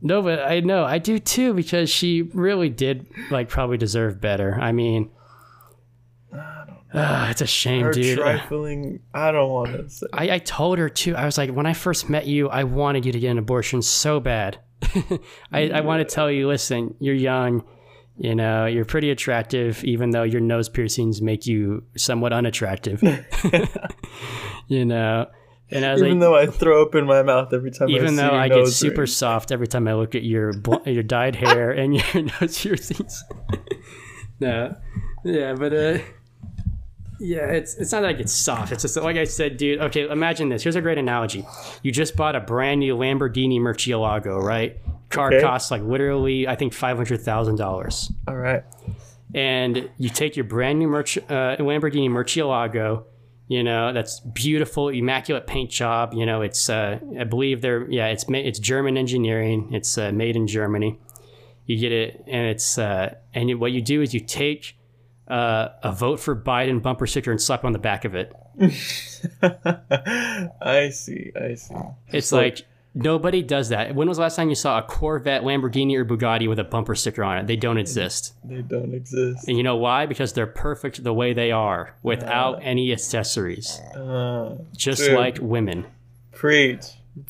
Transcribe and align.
No, 0.00 0.22
but 0.22 0.40
I 0.40 0.60
know 0.60 0.84
I 0.84 0.98
do 0.98 1.18
too 1.18 1.54
because 1.54 1.90
she 1.90 2.22
really 2.22 2.68
did 2.68 3.06
like 3.30 3.48
probably 3.48 3.76
deserve 3.76 4.20
better. 4.20 4.56
I 4.60 4.72
mean, 4.72 5.10
ah, 6.94 7.28
it's 7.30 7.40
a 7.40 7.46
shame, 7.46 7.84
Her 7.84 7.92
dude. 7.92 8.18
trifling. 8.18 9.00
I 9.12 9.32
don't 9.32 9.50
want 9.50 9.72
to 9.72 9.90
say. 9.90 10.06
I, 10.12 10.30
I 10.34 10.38
told 10.38 10.78
her 10.78 10.88
too. 10.88 11.16
I 11.16 11.24
was 11.24 11.36
like, 11.36 11.50
when 11.50 11.66
I 11.66 11.72
first 11.72 12.08
met 12.08 12.26
you, 12.26 12.48
I 12.48 12.64
wanted 12.64 13.06
you 13.06 13.12
to 13.12 13.18
get 13.18 13.30
an 13.30 13.38
abortion 13.38 13.82
so 13.82 14.20
bad. 14.20 14.60
I, 15.52 15.70
I 15.70 15.80
want 15.80 16.06
to 16.08 16.14
tell 16.14 16.30
you, 16.30 16.46
listen, 16.46 16.94
you're 17.00 17.14
young, 17.14 17.64
you 18.16 18.34
know, 18.34 18.66
you're 18.66 18.84
pretty 18.84 19.10
attractive, 19.10 19.82
even 19.84 20.10
though 20.10 20.22
your 20.22 20.40
nose 20.40 20.68
piercings 20.68 21.20
make 21.20 21.46
you 21.46 21.84
somewhat 21.96 22.32
unattractive. 22.32 23.02
you 24.68 24.84
know, 24.84 25.26
and 25.70 25.84
Even 26.00 26.18
though 26.20 26.34
I 26.34 26.46
throw 26.46 26.82
up 26.82 26.94
in 26.94 27.04
my 27.06 27.22
mouth 27.22 27.52
every 27.52 27.70
time 27.70 27.88
I 27.88 27.92
even 27.92 28.10
see 28.10 28.16
though 28.16 28.30
I 28.32 28.48
get 28.48 28.66
super 28.68 29.06
soft 29.06 29.52
every 29.52 29.66
time 29.68 29.86
I 29.86 29.94
look 29.94 30.14
at 30.14 30.22
your 30.22 30.52
bl- 30.54 30.76
your 30.86 31.02
dyed 31.02 31.36
hair 31.36 31.70
and 31.70 31.94
your 31.94 32.22
nose 32.40 32.60
piercings. 32.60 33.22
no, 34.40 34.74
yeah, 35.24 35.54
but 35.54 35.72
uh, 35.74 35.98
yeah, 37.20 37.46
it's 37.46 37.74
it's 37.76 37.92
not 37.92 38.02
that 38.02 38.10
I 38.10 38.12
get 38.12 38.28
soft. 38.28 38.72
It's 38.72 38.82
just 38.82 38.94
that, 38.94 39.04
like 39.04 39.16
I 39.16 39.24
said, 39.24 39.56
dude. 39.56 39.80
Okay, 39.80 40.08
imagine 40.08 40.48
this. 40.48 40.62
Here's 40.62 40.76
a 40.76 40.80
great 40.80 40.98
analogy. 40.98 41.44
You 41.82 41.90
just 41.92 42.16
bought 42.16 42.36
a 42.36 42.40
brand 42.40 42.80
new 42.80 42.96
Lamborghini 42.96 43.58
Murcielago, 43.60 44.40
right? 44.42 44.76
Car 45.10 45.28
Okay. 45.32 45.40
costs 45.42 45.70
like 45.70 45.82
literally, 45.82 46.46
I 46.46 46.54
think 46.54 46.72
five 46.72 46.96
hundred 46.96 47.22
thousand 47.22 47.56
dollars 47.56 48.12
All 48.28 48.36
right. 48.36 48.62
and 49.34 49.88
you 49.98 50.10
take 50.10 50.36
your 50.36 50.44
brand 50.44 50.78
new 50.78 50.88
Murci- 50.88 51.24
uh, 51.30 51.56
Lamborghini 51.62 52.08
Murcielago, 52.10 53.04
you 53.48 53.62
know 53.64 53.92
that's 53.92 54.20
beautiful, 54.20 54.88
immaculate 54.90 55.46
paint 55.46 55.70
job. 55.70 56.14
You 56.14 56.24
know 56.26 56.42
it's 56.42 56.68
uh, 56.70 57.00
I 57.18 57.24
believe 57.24 57.60
they're 57.62 57.90
yeah 57.90 58.06
it's 58.06 58.24
it's 58.28 58.58
German 58.58 58.96
engineering. 58.96 59.70
It's 59.72 59.98
uh, 59.98 60.12
made 60.12 60.36
in 60.36 60.46
Germany. 60.46 60.98
You 61.66 61.76
get 61.78 61.92
it, 61.92 62.24
and 62.26 62.46
it's 62.46 62.78
uh, 62.78 63.14
and 63.34 63.48
you, 63.50 63.58
what 63.58 63.72
you 63.72 63.82
do 63.82 64.00
is 64.02 64.14
you 64.14 64.20
take 64.20 64.76
uh, 65.28 65.68
a 65.82 65.92
vote 65.92 66.20
for 66.20 66.34
Biden 66.34 66.80
bumper 66.82 67.06
sticker 67.06 67.30
and 67.30 67.40
slap 67.40 67.64
on 67.64 67.72
the 67.72 67.78
back 67.78 68.04
of 68.06 68.14
it. 68.14 68.32
I 69.42 70.90
see. 70.90 71.32
I 71.36 71.54
see. 71.54 71.74
It's 72.08 72.32
like- 72.32 72.42
like 72.58 72.66
nobody 72.94 73.42
does 73.42 73.68
that. 73.70 73.94
When 73.94 74.08
was 74.08 74.18
the 74.18 74.22
last 74.22 74.36
time 74.36 74.48
you 74.48 74.54
saw 74.54 74.78
a 74.78 74.82
Corvette, 74.82 75.42
Lamborghini, 75.42 75.96
or 75.96 76.04
Bugatti 76.04 76.48
with 76.48 76.58
a 76.58 76.64
bumper 76.64 76.94
sticker 76.94 77.22
on 77.24 77.38
it? 77.38 77.46
They 77.46 77.56
don't 77.56 77.78
exist. 77.78 78.34
They 78.44 78.62
don't 78.62 78.94
exist. 78.94 79.46
And 79.48 79.56
you 79.56 79.62
know 79.62 79.76
why? 79.76 80.06
Because 80.06 80.32
they're 80.32 80.46
perfect 80.46 81.02
the 81.04 81.12
way 81.14 81.32
they 81.32 81.52
are, 81.52 81.94
without 82.02 82.60
any 82.62 82.92
accessories. 82.92 83.78
Uh, 83.94 84.58
Just 84.76 85.02
Dude. 85.02 85.14
like 85.14 85.38
women. 85.40 85.86
preach. 86.32 86.84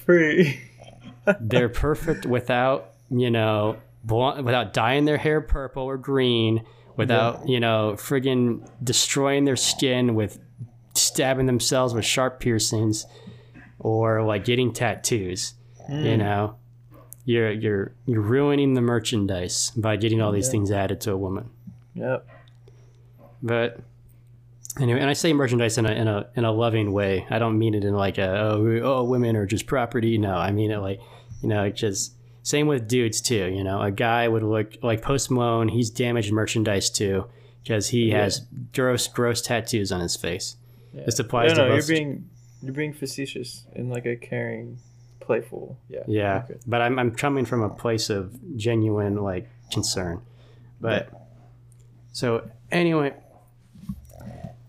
Preach. 0.04 0.58
They're 1.40 1.68
perfect 1.68 2.24
without, 2.26 2.92
you 3.10 3.30
know, 3.30 3.76
bl- 4.04 4.40
without 4.42 4.72
dyeing 4.72 5.04
their 5.04 5.18
hair 5.18 5.40
purple 5.40 5.82
or 5.82 5.96
green, 5.98 6.64
without, 6.96 7.48
you 7.48 7.60
know, 7.60 7.94
friggin' 7.96 8.66
destroying 8.82 9.44
their 9.44 9.56
skin 9.56 10.14
with 10.14 10.38
stabbing 10.94 11.46
themselves 11.46 11.94
with 11.94 12.04
sharp 12.04 12.40
piercings 12.40 13.06
or 13.78 14.22
like 14.22 14.44
getting 14.44 14.72
tattoos. 14.72 15.54
You 15.88 15.94
mm. 15.94 16.18
know, 16.18 16.56
you're 17.24 17.52
you're 17.52 17.92
you're 18.06 18.20
ruining 18.20 18.74
the 18.74 18.80
merchandise 18.80 19.70
by 19.76 19.96
getting 19.96 20.20
all 20.20 20.32
these 20.32 20.48
things 20.48 20.70
added 20.70 21.00
to 21.02 21.12
a 21.12 21.16
woman. 21.16 21.50
Yep. 21.94 22.26
But 23.42 23.80
anyway, 24.80 25.00
and 25.00 25.08
I 25.08 25.12
say 25.12 25.32
merchandise 25.32 25.78
in 25.78 25.86
a 25.86 25.92
in 25.92 26.08
a 26.08 26.26
in 26.36 26.44
a 26.44 26.52
loving 26.52 26.92
way. 26.92 27.26
I 27.30 27.38
don't 27.38 27.58
mean 27.58 27.74
it 27.74 27.84
in 27.84 27.94
like 27.94 28.18
a 28.18 28.28
oh 28.28 28.80
oh 28.82 29.04
women 29.04 29.36
are 29.36 29.46
just 29.46 29.66
property. 29.66 30.18
No, 30.18 30.34
I 30.34 30.52
mean 30.52 30.70
it 30.70 30.78
like 30.78 31.00
you 31.42 31.48
know 31.48 31.68
just 31.70 32.12
same 32.42 32.66
with 32.66 32.88
dudes 32.88 33.20
too. 33.20 33.46
You 33.46 33.62
know, 33.62 33.82
a 33.82 33.90
guy 33.90 34.26
would 34.26 34.42
look 34.42 34.78
like 34.82 35.02
Post 35.02 35.30
Malone. 35.30 35.68
He's 35.68 35.90
damaged 35.90 36.32
merchandise 36.32 36.88
too 36.90 37.26
because 37.62 37.88
he 37.88 38.10
has 38.10 38.46
gross 38.74 39.06
gross 39.06 39.42
tattoos 39.42 39.92
on 39.92 40.00
his 40.00 40.16
face. 40.16 40.56
This 40.94 41.18
applies 41.18 41.50
No, 41.50 41.64
to 41.64 41.68
no, 41.68 41.74
you're 41.74 41.86
being 41.86 42.28
you're 42.62 42.74
being 42.74 42.92
facetious 42.92 43.66
in 43.74 43.88
like 43.90 44.06
a 44.06 44.16
caring, 44.16 44.78
playful. 45.20 45.78
Yeah. 45.88 46.02
yeah, 46.06 46.42
Okay. 46.44 46.58
but 46.66 46.80
I'm 46.80 46.98
I'm 46.98 47.10
coming 47.14 47.44
from 47.44 47.62
a 47.62 47.68
place 47.70 48.10
of 48.10 48.38
genuine 48.56 49.16
like 49.22 49.48
concern. 49.72 50.22
But 50.80 51.10
so 52.12 52.48
anyway, 52.70 53.14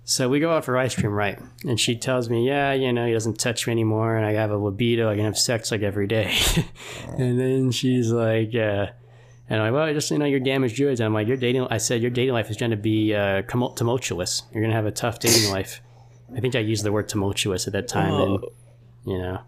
so 0.04 0.28
we 0.28 0.40
go 0.40 0.52
out 0.52 0.66
for 0.66 0.76
ice 0.78 0.96
cream, 0.96 1.12
right? 1.14 1.40
And 1.66 1.80
she 1.80 1.96
tells 1.96 2.30
me, 2.30 2.48
yeah, 2.48 2.74
you 2.74 2.92
know, 2.92 3.06
he 3.06 3.14
doesn't 3.14 3.40
touch 3.40 3.68
me 3.68 3.72
anymore, 3.72 4.16
and 4.18 4.26
I 4.26 4.34
have 4.34 4.50
a 4.52 4.58
libido. 4.58 5.10
I 5.10 5.16
can 5.16 5.26
have 5.26 5.38
sex 5.38 5.72
like 5.72 5.82
every 5.84 6.08
day. 6.08 6.36
and 7.18 7.40
then 7.40 7.72
she's 7.72 8.12
like, 8.12 8.56
uh, 8.56 8.88
and 9.52 9.62
I'm 9.62 9.72
like, 9.72 9.74
well, 9.74 9.94
just 9.94 10.10
you 10.12 10.18
know, 10.18 10.26
you're 10.26 10.40
damaged 10.40 10.78
goods. 10.78 11.00
And 11.00 11.06
I'm 11.06 11.14
like, 11.14 11.28
your 11.28 11.38
dating. 11.38 11.68
I 11.70 11.78
said 11.78 12.02
your 12.02 12.12
dating 12.12 12.34
life 12.34 12.50
is 12.50 12.58
going 12.58 12.72
to 12.72 12.78
be 12.78 13.14
uh, 13.14 13.44
tumultuous. 13.44 14.44
You're 14.52 14.62
going 14.62 14.72
to 14.72 14.76
have 14.76 14.86
a 14.88 14.92
tough 14.92 15.20
dating 15.20 15.52
life. 15.52 15.82
I 16.36 16.40
think 16.40 16.56
I 16.56 16.60
used 16.60 16.84
the 16.84 16.92
word 16.92 17.10
tumultuous 17.10 17.68
at 17.68 17.74
that 17.74 17.88
time, 17.88 18.14
and 18.14 18.44
Oh. 18.44 18.52
you 19.06 19.18
know. 19.18 19.40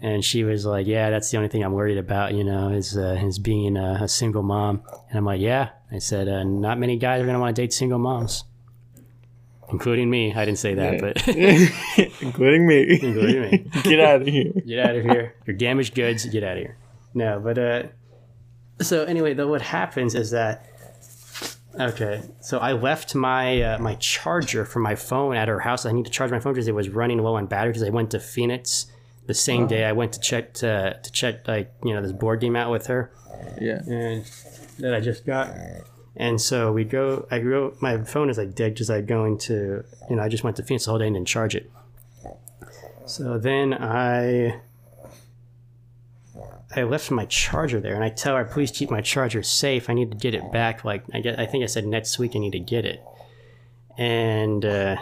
And 0.00 0.24
she 0.24 0.42
was 0.42 0.66
like, 0.66 0.86
"Yeah, 0.86 1.10
that's 1.10 1.30
the 1.30 1.36
only 1.36 1.48
thing 1.48 1.62
I'm 1.62 1.72
worried 1.72 1.98
about, 1.98 2.34
you 2.34 2.42
know, 2.42 2.70
is 2.70 2.96
uh, 2.96 3.20
is 3.24 3.38
being 3.38 3.76
a, 3.76 4.00
a 4.02 4.08
single 4.08 4.42
mom." 4.42 4.82
And 5.08 5.18
I'm 5.18 5.24
like, 5.24 5.40
"Yeah." 5.40 5.70
I 5.92 5.98
said, 5.98 6.28
uh, 6.28 6.42
"Not 6.42 6.78
many 6.78 6.96
guys 6.98 7.22
are 7.22 7.26
gonna 7.26 7.38
want 7.38 7.54
to 7.54 7.62
date 7.62 7.72
single 7.72 7.98
moms, 8.00 8.42
including 9.70 10.10
me." 10.10 10.32
I 10.34 10.44
didn't 10.44 10.58
say 10.58 10.74
that, 10.74 11.00
but 11.00 11.28
including 12.22 12.66
me. 12.66 12.98
including 13.02 13.42
me. 13.42 13.58
Get 13.84 14.00
out 14.00 14.22
of 14.22 14.26
here. 14.26 14.52
Get 14.66 14.78
out 14.86 14.96
of 14.96 15.04
here. 15.04 15.34
You're 15.46 15.56
damaged 15.56 15.94
goods. 15.94 16.24
Get 16.26 16.42
out 16.42 16.56
of 16.56 16.62
here. 16.64 16.76
No, 17.14 17.38
but 17.40 17.58
uh, 17.58 17.82
so 18.80 19.04
anyway, 19.04 19.34
though, 19.34 19.48
what 19.48 19.62
happens 19.62 20.14
is 20.14 20.30
that 20.32 20.66
okay, 21.78 22.22
so 22.40 22.58
I 22.58 22.72
left 22.72 23.14
my 23.14 23.62
uh, 23.62 23.78
my 23.78 23.94
charger 23.96 24.64
for 24.64 24.78
my 24.80 24.94
phone 24.94 25.36
at 25.36 25.48
her 25.48 25.60
house. 25.60 25.86
I 25.86 25.92
need 25.92 26.04
to 26.04 26.10
charge 26.10 26.30
my 26.30 26.40
phone 26.40 26.52
because 26.54 26.68
it 26.68 26.74
was 26.74 26.88
running 26.88 27.18
low 27.18 27.36
on 27.36 27.46
battery 27.46 27.70
because 27.72 27.82
I 27.82 27.90
went 27.90 28.10
to 28.12 28.20
Phoenix 28.20 28.86
the 29.26 29.34
same 29.34 29.66
day. 29.66 29.84
I 29.84 29.92
went 29.92 30.12
to 30.14 30.20
check 30.20 30.52
to, 30.54 30.98
to 31.02 31.12
check 31.12 31.46
like 31.48 31.72
you 31.84 31.94
know 31.94 32.02
this 32.02 32.12
board 32.12 32.40
game 32.40 32.56
out 32.56 32.70
with 32.70 32.86
her 32.88 33.12
Yeah. 33.60 33.80
and 33.86 34.24
that 34.78 34.94
I 34.94 35.00
just 35.00 35.24
got. 35.26 35.50
And 36.16 36.40
so 36.40 36.72
we 36.72 36.84
go. 36.84 37.26
I 37.30 37.38
go. 37.38 37.74
My 37.80 38.02
phone 38.04 38.28
is 38.28 38.36
like 38.36 38.54
dead 38.54 38.74
because 38.74 38.90
I 38.90 39.00
going 39.00 39.38
to. 39.48 39.82
You 40.10 40.16
know, 40.16 40.22
I 40.22 40.28
just 40.28 40.44
went 40.44 40.56
to 40.58 40.62
Phoenix 40.62 40.84
the 40.84 40.90
whole 40.90 40.98
day 40.98 41.06
and 41.06 41.14
didn't 41.16 41.28
charge 41.28 41.54
it. 41.54 41.70
So 43.06 43.38
then 43.38 43.72
I. 43.74 44.60
I 46.74 46.82
left 46.84 47.10
my 47.10 47.26
charger 47.26 47.80
there, 47.80 47.94
and 47.94 48.04
I 48.04 48.08
tell 48.08 48.36
her, 48.36 48.44
"Please 48.44 48.70
keep 48.70 48.90
my 48.90 49.00
charger 49.00 49.42
safe. 49.42 49.90
I 49.90 49.94
need 49.94 50.10
to 50.10 50.16
get 50.16 50.34
it 50.34 50.50
back. 50.52 50.84
Like 50.84 51.04
I 51.12 51.18
I 51.38 51.46
think 51.46 51.62
I 51.62 51.66
said 51.66 51.86
next 51.86 52.18
week 52.18 52.32
I 52.34 52.38
need 52.38 52.52
to 52.52 52.60
get 52.60 52.84
it." 52.84 53.02
And 53.98 54.64
uh, 54.64 54.96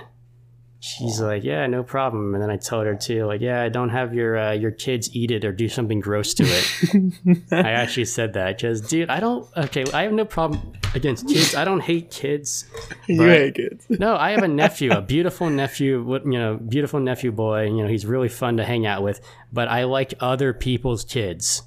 she's 0.80 1.20
like, 1.20 1.44
"Yeah, 1.44 1.66
no 1.66 1.82
problem." 1.82 2.34
And 2.34 2.42
then 2.42 2.50
I 2.50 2.56
told 2.56 2.86
her 2.86 2.96
too, 2.96 3.26
like, 3.26 3.40
"Yeah, 3.40 3.68
don't 3.68 3.90
have 3.90 4.12
your 4.14 4.36
uh, 4.38 4.52
your 4.52 4.70
kids 4.72 5.14
eat 5.14 5.30
it 5.30 5.44
or 5.44 5.52
do 5.52 5.68
something 5.68 6.00
gross 6.00 6.34
to 6.34 6.44
it." 6.46 7.42
I 7.52 7.70
actually 7.70 8.06
said 8.06 8.32
that 8.32 8.56
because, 8.56 8.80
dude, 8.80 9.10
I 9.10 9.20
don't. 9.20 9.46
Okay, 9.56 9.84
I 9.92 10.02
have 10.02 10.12
no 10.12 10.24
problem 10.24 10.72
against 10.94 11.28
kids. 11.28 11.54
I 11.54 11.64
don't 11.64 11.80
hate 11.80 12.10
kids. 12.10 12.66
You 13.06 13.22
hate 13.22 13.54
kids. 13.54 13.86
No, 14.00 14.16
I 14.16 14.30
have 14.32 14.42
a 14.42 14.48
nephew, 14.48 14.90
a 14.92 15.00
beautiful 15.02 15.48
nephew. 15.50 16.02
What 16.02 16.24
you 16.24 16.32
know, 16.38 16.56
beautiful 16.56 16.98
nephew 17.00 17.30
boy. 17.32 17.66
You 17.66 17.82
know, 17.82 17.88
he's 17.88 18.06
really 18.06 18.28
fun 18.28 18.56
to 18.56 18.64
hang 18.64 18.86
out 18.86 19.02
with. 19.02 19.20
But 19.52 19.68
I 19.68 19.84
like 19.84 20.14
other 20.20 20.52
people's 20.54 21.04
kids. 21.04 21.62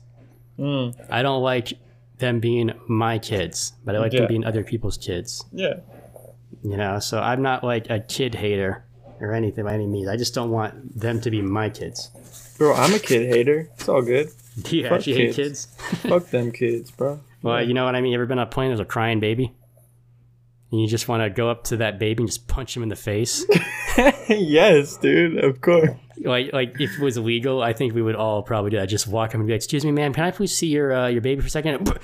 Mm, 0.60 0.94
I 1.10 1.22
don't 1.22 1.42
like 1.42 1.74
them 2.20 2.40
being 2.40 2.72
my 2.88 3.18
kids, 3.20 3.74
but 3.84 3.96
I 3.96 4.00
like 4.00 4.14
Yeah. 4.14 4.20
them 4.22 4.28
being 4.28 4.46
other 4.46 4.64
people's 4.64 4.98
kids. 4.98 5.44
yeah. 5.52 5.76
You 6.64 6.78
know, 6.78 7.00
so 7.00 7.20
I'm 7.20 7.42
not 7.42 7.64
like 7.64 7.90
a 7.90 8.00
kid 8.00 8.36
hater 8.36 8.86
or 9.24 9.34
anything 9.34 9.64
by 9.66 9.74
any 9.74 9.88
means. 9.88 10.08
I 10.08 10.18
just 10.18 10.34
don't 10.36 10.52
want 10.52 11.00
them 11.00 11.22
to 11.22 11.32
be 11.32 11.42
my 11.42 11.70
kids. 11.70 12.12
Bro, 12.58 12.76
I'm 12.76 12.94
a 12.94 13.00
kid 13.00 13.28
hater. 13.30 13.70
It's 13.76 13.90
all 13.90 14.02
good. 14.02 14.30
Do 14.62 14.78
you 14.78 14.84
Fuck 14.84 14.92
actually 14.94 15.14
hate 15.16 15.36
kids. 15.36 15.66
kids? 15.66 16.02
Fuck 16.10 16.28
them 16.28 16.52
kids, 16.52 16.92
bro. 16.92 17.20
Well, 17.42 17.66
you 17.66 17.74
know 17.74 17.86
what 17.86 17.96
I 17.96 18.02
mean. 18.02 18.12
You 18.12 18.18
ever 18.20 18.26
been 18.26 18.40
on 18.40 18.48
a 18.48 18.50
plane? 18.50 18.70
There's 18.70 18.80
a 18.80 18.86
crying 18.86 19.20
baby, 19.20 19.52
and 20.72 20.82
you 20.82 20.88
just 20.88 21.08
want 21.08 21.24
to 21.24 21.30
go 21.30 21.50
up 21.50 21.64
to 21.66 21.78
that 21.78 22.00
baby 22.00 22.22
and 22.24 22.30
just 22.30 22.48
punch 22.48 22.78
him 22.78 22.84
in 22.84 22.90
the 22.90 22.96
face. 22.96 23.46
yes, 24.30 24.98
dude. 24.98 25.44
Of 25.44 25.60
course. 25.62 25.90
Like, 26.24 26.54
like 26.54 26.80
if 26.80 26.98
it 26.98 27.00
was 27.04 27.18
illegal, 27.18 27.62
I 27.62 27.74
think 27.74 27.94
we 27.94 28.02
would 28.02 28.16
all 28.16 28.44
probably 28.44 28.72
do 28.72 28.78
that. 28.78 28.88
Just 28.88 29.08
walk 29.08 29.30
up 29.30 29.36
and 29.36 29.48
be 29.48 29.54
like, 29.54 29.58
"Excuse 29.60 29.84
me, 29.86 29.92
ma'am, 29.92 30.14
can 30.14 30.24
I 30.26 30.32
please 30.32 30.56
see 30.56 30.68
your 30.68 30.94
uh, 30.94 31.08
your 31.08 31.22
baby 31.22 31.42
for 31.42 31.48
a 31.48 31.50
second? 31.50 31.88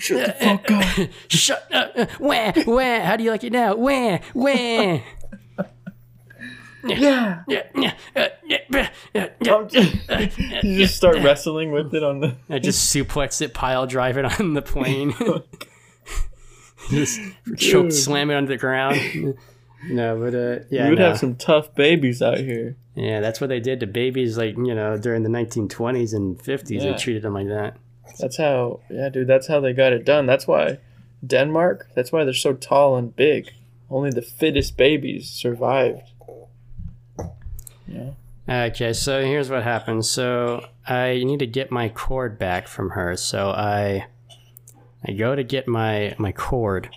Shut 0.00 0.26
the 0.26 0.34
fuck 0.40 0.70
up. 0.70 1.10
Shut 1.28 1.74
up! 1.74 2.10
Where? 2.20 2.52
Where? 2.64 3.02
How 3.04 3.16
do 3.16 3.24
you 3.24 3.30
like 3.30 3.44
it 3.44 3.52
now? 3.52 3.74
Where? 3.76 4.20
Where? 4.32 5.02
Yeah. 6.82 7.42
Yeah, 7.46 7.64
yeah, 7.74 7.92
uh, 8.16 8.28
yeah, 8.46 8.56
yeah, 8.70 8.88
yeah. 9.42 9.54
I'm 9.54 9.68
just- 9.68 10.64
you 10.64 10.78
just 10.78 10.96
start 10.96 11.16
wrestling 11.18 11.72
with 11.72 11.94
it 11.94 12.02
on 12.02 12.20
the. 12.20 12.36
I 12.48 12.58
just 12.58 12.90
suplex 12.96 13.42
it, 13.42 13.52
pile 13.52 13.86
drive 13.86 14.16
it 14.16 14.24
on 14.40 14.54
the 14.54 14.62
plane. 14.62 15.12
just 16.88 17.20
choke 17.58 17.92
slam 17.92 18.30
it 18.30 18.34
under 18.34 18.48
the 18.48 18.56
ground. 18.56 19.34
No, 19.84 20.18
but 20.18 20.34
uh, 20.34 20.64
yeah, 20.70 20.84
we 20.84 20.90
would 20.90 20.98
no. 20.98 21.08
have 21.08 21.18
some 21.18 21.36
tough 21.36 21.74
babies 21.74 22.20
out 22.20 22.38
here. 22.38 22.76
yeah, 22.94 23.20
that's 23.20 23.40
what 23.40 23.48
they 23.48 23.60
did 23.60 23.80
to 23.80 23.86
babies, 23.86 24.36
like 24.36 24.56
you 24.56 24.74
know, 24.74 24.98
during 24.98 25.22
the 25.22 25.30
1920s 25.30 26.14
and 26.14 26.38
50s. 26.38 26.70
Yeah. 26.70 26.92
They 26.92 26.98
treated 26.98 27.22
them 27.22 27.34
like 27.34 27.48
that. 27.48 27.76
That's 28.18 28.36
how, 28.36 28.80
yeah, 28.90 29.08
dude. 29.08 29.26
That's 29.26 29.46
how 29.46 29.60
they 29.60 29.72
got 29.72 29.92
it 29.92 30.04
done. 30.04 30.26
That's 30.26 30.46
why 30.46 30.78
Denmark. 31.26 31.88
That's 31.94 32.12
why 32.12 32.24
they're 32.24 32.34
so 32.34 32.54
tall 32.54 32.96
and 32.96 33.14
big. 33.14 33.52
Only 33.88 34.10
the 34.10 34.22
fittest 34.22 34.76
babies 34.76 35.30
survived. 35.30 36.02
Yeah. 37.86 38.10
Okay, 38.48 38.92
so 38.92 39.24
here's 39.24 39.50
what 39.50 39.62
happened. 39.62 40.04
So 40.06 40.66
I 40.86 41.22
need 41.24 41.38
to 41.38 41.46
get 41.46 41.70
my 41.70 41.88
cord 41.88 42.38
back 42.38 42.68
from 42.68 42.90
her. 42.90 43.16
So 43.16 43.50
I 43.50 44.06
I 45.04 45.12
go 45.12 45.34
to 45.34 45.44
get 45.44 45.68
my 45.68 46.14
my 46.18 46.32
cord. 46.32 46.90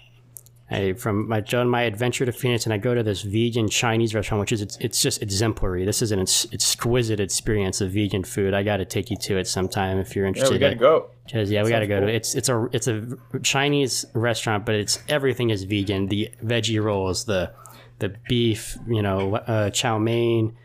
I 0.72 0.94
from 0.94 1.28
my 1.28 1.42
done 1.42 1.70
my 1.70 1.84
adventure 1.84 2.26
to 2.26 2.32
Phoenix, 2.32 2.66
and 2.66 2.74
I 2.74 2.78
go 2.78 2.96
to 2.96 3.04
this 3.04 3.22
vegan 3.22 3.70
Chinese 3.70 4.16
restaurant, 4.16 4.40
which 4.40 4.52
is 4.52 4.62
it's, 4.62 4.78
it's 4.78 5.02
just 5.02 5.22
exemplary. 5.22 5.86
This 5.86 6.02
is 6.02 6.12
an 6.12 6.20
ex- 6.20 6.48
exquisite 6.52 7.20
experience 7.20 7.82
of 7.82 7.92
vegan 7.92 8.24
food. 8.24 8.54
I 8.54 8.64
got 8.64 8.78
to 8.78 8.86
take 8.86 9.12
you 9.12 9.18
to 9.18 9.38
it 9.38 9.48
sometime 9.48 9.98
if 10.00 10.16
you're 10.16 10.26
Yeah, 10.26 10.30
interested. 10.30 10.54
we 10.54 10.60
gotta 10.60 10.76
go. 10.76 11.10
Cause 11.32 11.50
yeah, 11.52 11.64
we 11.64 11.70
got 11.70 11.80
to 11.80 11.88
go 11.88 12.00
to 12.00 12.08
it. 12.08 12.16
It's 12.16 12.36
it's 12.36 12.50
a 12.50 12.68
it's 12.72 12.88
a 12.88 13.18
Chinese 13.44 14.06
restaurant, 14.14 14.66
but 14.66 14.76
it's 14.76 15.00
everything 15.10 15.50
is 15.52 15.64
vegan. 15.64 16.08
The 16.08 16.32
veggie 16.44 16.82
rolls, 16.84 17.26
the 17.26 17.52
the 18.00 18.16
beef, 18.28 18.78
you 18.88 19.02
know, 19.02 19.36
uh, 19.36 19.70
chow 19.70 19.98
mein, 20.00 20.56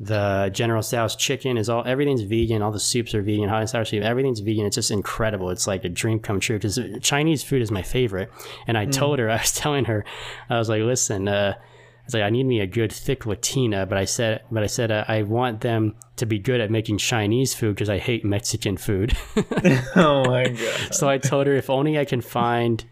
the 0.00 0.50
General 0.52 0.82
Tso's 0.82 1.16
chicken 1.16 1.56
is 1.56 1.68
all 1.68 1.82
everything's 1.84 2.22
vegan. 2.22 2.62
All 2.62 2.70
the 2.70 2.78
soups 2.78 3.14
are 3.14 3.22
vegan, 3.22 3.48
hot 3.48 3.60
and 3.60 3.70
sour 3.70 3.84
soup, 3.84 4.04
everything's 4.04 4.40
vegan. 4.40 4.64
It's 4.64 4.76
just 4.76 4.90
incredible. 4.90 5.50
It's 5.50 5.66
like 5.66 5.84
a 5.84 5.88
dream 5.88 6.20
come 6.20 6.38
true 6.38 6.56
because 6.56 6.78
Chinese 7.02 7.42
food 7.42 7.62
is 7.62 7.70
my 7.70 7.82
favorite. 7.82 8.30
And 8.66 8.78
I 8.78 8.86
told 8.86 9.18
her, 9.18 9.28
I 9.30 9.36
was 9.36 9.52
telling 9.52 9.86
her, 9.86 10.04
I 10.48 10.58
was 10.58 10.68
like, 10.68 10.82
listen, 10.82 11.26
uh, 11.26 11.54
I 11.56 12.04
was 12.04 12.14
like, 12.14 12.22
I 12.22 12.30
need 12.30 12.44
me 12.44 12.60
a 12.60 12.66
good 12.66 12.92
thick 12.92 13.26
Latina, 13.26 13.86
but 13.86 13.98
I 13.98 14.04
said, 14.04 14.42
but 14.50 14.62
I 14.62 14.66
said, 14.66 14.90
uh, 14.92 15.04
I 15.08 15.22
want 15.22 15.62
them 15.62 15.96
to 16.16 16.26
be 16.26 16.38
good 16.38 16.60
at 16.60 16.70
making 16.70 16.98
Chinese 16.98 17.52
food 17.52 17.74
because 17.74 17.90
I 17.90 17.98
hate 17.98 18.24
Mexican 18.24 18.76
food. 18.76 19.16
oh 19.96 20.24
my 20.26 20.48
god. 20.48 20.94
So 20.94 21.08
I 21.08 21.18
told 21.18 21.48
her 21.48 21.54
if 21.54 21.68
only 21.68 21.98
I 21.98 22.04
can 22.04 22.20
find 22.20 22.84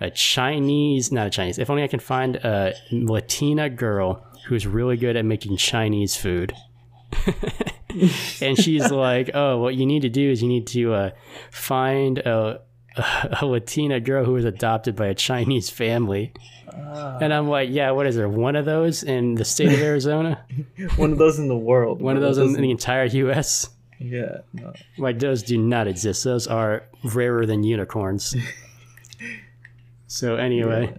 a 0.00 0.10
Chinese, 0.10 1.10
not 1.10 1.26
a 1.26 1.30
Chinese, 1.30 1.58
if 1.58 1.68
only 1.68 1.82
I 1.82 1.88
can 1.88 2.00
find 2.00 2.36
a 2.36 2.74
Latina 2.92 3.68
girl 3.68 4.24
who's 4.46 4.66
really 4.66 4.96
good 4.96 5.16
at 5.16 5.24
making 5.24 5.56
Chinese 5.56 6.16
food. 6.16 6.52
and 8.40 8.58
she's 8.58 8.90
like, 8.90 9.30
"Oh, 9.34 9.58
what 9.58 9.74
you 9.74 9.86
need 9.86 10.02
to 10.02 10.08
do 10.08 10.30
is 10.30 10.42
you 10.42 10.48
need 10.48 10.66
to 10.68 10.92
uh, 10.92 11.10
find 11.50 12.18
a, 12.18 12.60
a 13.40 13.46
Latina 13.46 14.00
girl 14.00 14.24
who 14.24 14.32
was 14.32 14.44
adopted 14.44 14.96
by 14.96 15.06
a 15.06 15.14
Chinese 15.14 15.70
family." 15.70 16.32
And 17.20 17.32
I'm 17.32 17.48
like, 17.48 17.68
"Yeah, 17.70 17.92
what 17.92 18.06
is 18.06 18.16
there? 18.16 18.28
One 18.28 18.56
of 18.56 18.64
those 18.64 19.02
in 19.02 19.36
the 19.36 19.44
state 19.44 19.72
of 19.72 19.80
Arizona? 19.80 20.44
One 20.96 21.12
of 21.12 21.18
those 21.18 21.38
in 21.38 21.48
the 21.48 21.56
world. 21.56 22.02
One 22.02 22.16
of 22.16 22.22
those 22.22 22.38
in 22.38 22.52
the 22.52 22.70
entire 22.70 23.04
U.S." 23.04 23.70
Yeah. 24.00 24.38
No. 24.52 24.72
Like 24.98 25.18
those 25.18 25.42
do 25.42 25.56
not 25.56 25.86
exist. 25.86 26.24
Those 26.24 26.46
are 26.46 26.84
rarer 27.04 27.46
than 27.46 27.62
unicorns. 27.62 28.34
so 30.08 30.36
anyway, 30.36 30.94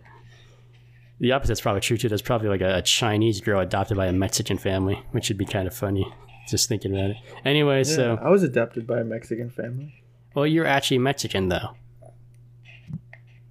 the 1.19 1.31
opposite's 1.31 1.61
probably 1.61 1.81
true 1.81 1.97
too. 1.97 2.09
There's 2.09 2.21
probably 2.21 2.49
like 2.49 2.61
a, 2.61 2.77
a 2.77 2.81
Chinese 2.81 3.41
girl 3.41 3.59
adopted 3.59 3.97
by 3.97 4.07
a 4.07 4.13
Mexican 4.13 4.57
family, 4.57 5.01
which 5.11 5.29
would 5.29 5.37
be 5.37 5.45
kind 5.45 5.67
of 5.67 5.73
funny. 5.73 6.05
Just 6.47 6.69
thinking 6.69 6.91
about 6.95 7.11
it. 7.11 7.17
Anyway, 7.43 7.77
Yeah, 7.79 7.83
so 7.95 8.19
I 8.21 8.29
was 8.29 8.43
adopted 8.43 8.85
by 8.85 8.99
a 8.99 9.03
Mexican 9.03 9.49
family, 9.49 10.03
well, 10.35 10.45
you're 10.45 10.67
actually 10.67 10.99
Mexican 10.99 11.49
though. 11.49 11.69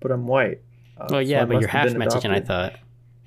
but 0.00 0.10
I'm 0.12 0.26
white. 0.26 0.60
Uh, 0.98 1.06
Well, 1.10 1.22
yeah, 1.22 1.42
I 1.42 1.44
but 1.46 1.60
you're 1.60 1.68
half 1.68 1.92
Mexican. 1.94 2.30
I 2.30 2.40
thought. 2.40 2.74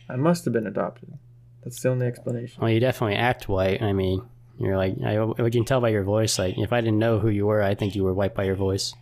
I 0.09 0.15
must 0.15 0.45
have 0.45 0.53
been 0.53 0.67
adopted. 0.67 1.17
That's 1.63 1.81
the 1.81 1.89
only 1.89 2.05
explanation. 2.07 2.61
Well, 2.61 2.69
you 2.71 2.79
definitely 2.79 3.17
act 3.17 3.49
white. 3.49 3.81
I 3.81 3.91
mean, 3.91 4.21
you're 4.57 4.77
like 4.77 4.95
I, 5.03 5.17
I 5.43 5.49
can 5.49 5.65
tell 5.65 5.81
by 5.81 5.89
your 5.89 6.03
voice. 6.03 6.39
Like 6.39 6.57
if 6.57 6.71
I 6.71 6.79
didn't 6.79 6.99
know 6.99 7.19
who 7.19 7.29
you 7.29 7.45
were, 7.47 7.61
I 7.61 7.75
think 7.75 7.95
you 7.95 8.03
were 8.03 8.13
white 8.13 8.35
by 8.35 8.43
your 8.45 8.55
voice. 8.55 8.93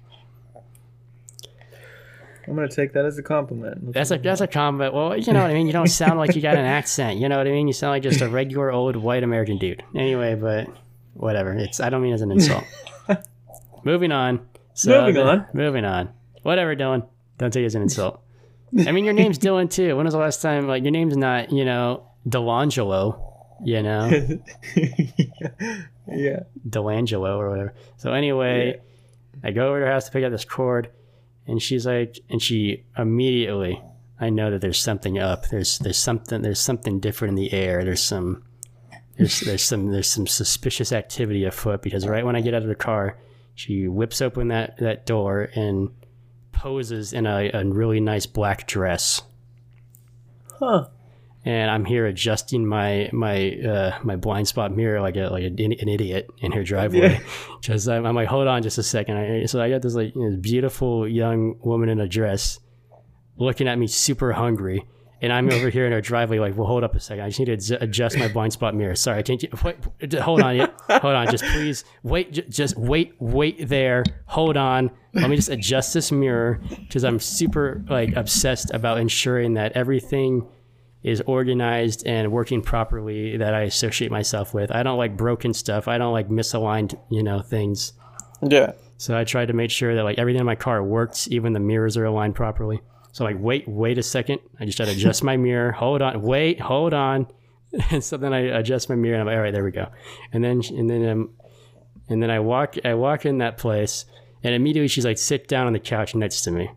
I'm 2.47 2.55
gonna 2.55 2.67
take 2.67 2.93
that 2.93 3.05
as 3.05 3.17
a 3.17 3.23
compliment. 3.23 3.93
That's 3.93 4.11
a 4.11 4.17
that's 4.17 4.41
a 4.41 4.47
comment. 4.47 4.93
Well, 4.93 5.17
you 5.17 5.33
know 5.33 5.41
what 5.41 5.51
I 5.51 5.53
mean. 5.53 5.67
You 5.67 5.73
don't 5.73 5.87
sound 5.87 6.19
like 6.19 6.35
you 6.35 6.41
got 6.41 6.55
an 6.55 6.65
accent. 6.65 7.19
You 7.19 7.29
know 7.29 7.37
what 7.37 7.47
I 7.47 7.51
mean. 7.51 7.67
You 7.67 7.73
sound 7.73 7.91
like 7.91 8.03
just 8.03 8.21
a 8.21 8.29
regular 8.29 8.71
old 8.71 8.95
white 8.95 9.23
American 9.23 9.57
dude. 9.57 9.83
Anyway, 9.95 10.35
but 10.35 10.67
whatever. 11.13 11.53
It's 11.53 11.79
I 11.79 11.89
don't 11.89 12.01
mean 12.01 12.13
as 12.13 12.21
an 12.21 12.31
insult. 12.31 12.63
moving 13.83 14.11
on. 14.11 14.45
So, 14.73 15.05
Moving 15.05 15.21
uh, 15.21 15.25
on. 15.25 15.47
Moving 15.53 15.85
on. 15.85 16.09
Whatever, 16.43 16.75
Dylan. 16.75 17.07
Don't 17.37 17.51
take 17.51 17.63
it 17.63 17.67
as 17.67 17.75
an 17.75 17.81
insult. 17.81 18.21
I 18.77 18.91
mean, 18.91 19.05
your 19.05 19.13
name's 19.13 19.39
Dylan 19.39 19.69
too. 19.69 19.95
When 19.95 20.05
was 20.05 20.13
the 20.13 20.19
last 20.19 20.41
time? 20.41 20.67
Like 20.67 20.83
your 20.83 20.91
name's 20.91 21.15
not 21.15 21.51
you 21.51 21.65
know 21.65 22.07
Delangelo. 22.27 23.21
You 23.63 23.81
know 23.83 24.07
yeah. 26.07 26.43
Delangelo 26.69 27.37
or 27.37 27.49
whatever. 27.49 27.73
So 27.97 28.11
anyway, 28.11 28.81
I 29.43 29.51
go 29.51 29.69
over 29.69 29.79
to 29.79 29.85
her 29.85 29.91
house 29.91 30.05
to 30.05 30.11
pick 30.11 30.25
up 30.25 30.31
this 30.31 30.43
cord, 30.43 30.89
and 31.47 31.61
she's 31.61 31.85
like, 31.85 32.19
and 32.29 32.41
she 32.41 32.85
immediately, 32.97 33.81
I 34.19 34.29
know 34.29 34.51
that 34.51 34.61
there's 34.61 34.81
something 34.81 35.19
up. 35.19 35.47
There's 35.49 35.79
there's 35.79 35.97
something 35.97 36.41
there's 36.41 36.59
something 36.59 36.99
different 36.99 37.31
in 37.31 37.35
the 37.35 37.53
air. 37.53 37.83
There's 37.83 38.03
some 38.03 38.43
there's 39.17 39.39
there's 39.41 39.63
some 39.63 39.91
there's 39.91 40.09
some 40.09 40.27
suspicious 40.27 40.91
activity 40.91 41.43
afoot 41.43 41.81
because 41.81 42.07
right 42.07 42.25
when 42.25 42.35
I 42.35 42.41
get 42.41 42.53
out 42.53 42.61
of 42.61 42.67
the 42.67 42.75
car, 42.75 43.17
she 43.53 43.87
whips 43.87 44.21
open 44.21 44.47
that 44.49 44.77
that 44.77 45.05
door 45.05 45.49
and 45.55 45.89
poses 46.51 47.13
in 47.13 47.25
a, 47.25 47.51
a 47.53 47.65
really 47.65 47.99
nice 47.99 48.25
black 48.25 48.65
dress 48.65 49.21
Huh. 50.59 50.87
And 51.45 51.69
I'm 51.69 51.85
here 51.85 52.07
adjusting 52.07 52.65
my 52.65 53.09
my 53.13 53.51
uh, 53.51 53.99
my 54.03 54.15
blind 54.15 54.47
spot 54.47 54.75
mirror 54.75 54.99
like 54.99 55.15
a 55.15 55.27
like 55.27 55.43
a, 55.43 55.47
an 55.47 55.87
idiot 55.87 56.27
in 56.39 56.51
her 56.51 56.63
driveway. 56.63 57.21
Just 57.61 57.87
I'm, 57.89 58.05
I'm 58.05 58.15
like, 58.15 58.27
hold 58.27 58.47
on, 58.47 58.63
just 58.63 58.79
a 58.79 58.83
second. 58.83 59.17
I, 59.17 59.45
so 59.45 59.61
I 59.61 59.69
got 59.69 59.83
this 59.83 59.93
like 59.93 60.15
you 60.15 60.29
know, 60.29 60.37
beautiful 60.37 61.07
young 61.07 61.59
woman 61.61 61.89
in 61.89 61.99
a 61.99 62.07
dress, 62.07 62.59
looking 63.37 63.67
at 63.67 63.77
me 63.77 63.85
super 63.85 64.33
hungry, 64.33 64.87
and 65.21 65.31
I'm 65.31 65.51
over 65.51 65.69
here 65.69 65.85
in 65.85 65.91
her 65.91 66.01
driveway 66.01 66.39
like, 66.39 66.57
well, 66.57 66.65
hold 66.65 66.83
up 66.83 66.95
a 66.95 66.99
second. 66.99 67.23
I 67.23 67.29
just 67.29 67.39
need 67.39 67.45
to 67.45 67.57
adj- 67.57 67.81
adjust 67.81 68.17
my 68.17 68.27
blind 68.27 68.53
spot 68.53 68.73
mirror. 68.73 68.95
Sorry, 68.95 69.19
I 69.19 69.21
can't. 69.21 69.39
Get, 69.39 69.63
wait, 69.63 69.77
hold 70.15 70.41
on, 70.41 70.55
yeah, 70.55 70.67
hold 70.89 71.13
on. 71.13 71.29
Just 71.29 71.43
please 71.43 71.85
wait. 72.01 72.33
J- 72.33 72.45
just 72.49 72.75
wait, 72.75 73.13
wait 73.19 73.69
there. 73.69 74.03
Hold 74.25 74.57
on. 74.57 74.89
Let 75.13 75.29
me 75.29 75.35
just 75.35 75.49
adjust 75.49 75.93
this 75.93 76.11
mirror 76.11 76.59
because 76.69 77.03
I'm 77.05 77.19
super 77.19 77.85
like 77.87 78.15
obsessed 78.15 78.73
about 78.73 78.97
ensuring 78.97 79.53
that 79.53 79.71
everything 79.73 80.45
is 81.05 81.21
organized 81.27 82.05
and 82.07 82.31
working 82.31 82.63
properly 82.63 83.37
that 83.37 83.53
I 83.53 83.61
associate 83.61 84.09
myself 84.09 84.55
with. 84.55 84.71
I 84.71 84.81
don't 84.81 84.97
like 84.97 85.15
broken 85.15 85.53
stuff. 85.53 85.87
I 85.87 85.99
don't 85.99 86.11
like 86.11 86.29
misaligned, 86.29 86.99
you 87.11 87.21
know, 87.21 87.41
things. 87.41 87.93
Yeah. 88.41 88.71
So 88.97 89.15
I 89.15 89.23
tried 89.23 89.49
to 89.49 89.53
make 89.53 89.69
sure 89.69 89.93
that 89.93 90.03
like 90.03 90.17
everything 90.17 90.39
in 90.39 90.47
my 90.47 90.55
car 90.55 90.83
works, 90.83 91.27
even 91.29 91.53
the 91.53 91.59
mirrors 91.59 91.95
are 91.95 92.05
aligned 92.05 92.33
properly. 92.33 92.81
So 93.11 93.23
like, 93.23 93.37
wait, 93.39 93.67
wait 93.67 93.99
a 93.99 94.03
second. 94.03 94.39
I 94.59 94.65
just 94.65 94.77
try 94.77 94.87
to 94.87 94.93
adjust 94.93 95.23
my 95.23 95.37
mirror. 95.37 95.71
Hold 95.73 96.01
on, 96.01 96.23
wait, 96.23 96.59
hold 96.59 96.95
on. 96.95 97.27
And 97.91 98.03
so 98.03 98.17
then 98.17 98.33
I 98.33 98.39
adjust 98.39 98.89
my 98.89 98.95
mirror 98.95 99.13
and 99.13 99.21
I'm 99.21 99.27
like, 99.27 99.37
all 99.37 99.43
right, 99.43 99.53
there 99.53 99.63
we 99.63 99.71
go. 99.71 99.87
And 100.33 100.43
then 100.43 100.63
and 100.75 100.89
then 100.89 101.07
um, 101.07 101.29
and 102.09 102.23
then 102.23 102.31
I 102.31 102.39
walk 102.39 102.77
I 102.83 102.95
walk 102.95 103.27
in 103.27 103.37
that 103.37 103.59
place 103.59 104.05
and 104.43 104.55
immediately 104.55 104.87
she's 104.87 105.05
like, 105.05 105.19
sit 105.19 105.47
down 105.47 105.67
on 105.67 105.73
the 105.73 105.79
couch 105.79 106.15
next 106.15 106.41
to 106.41 106.51
me. 106.51 106.71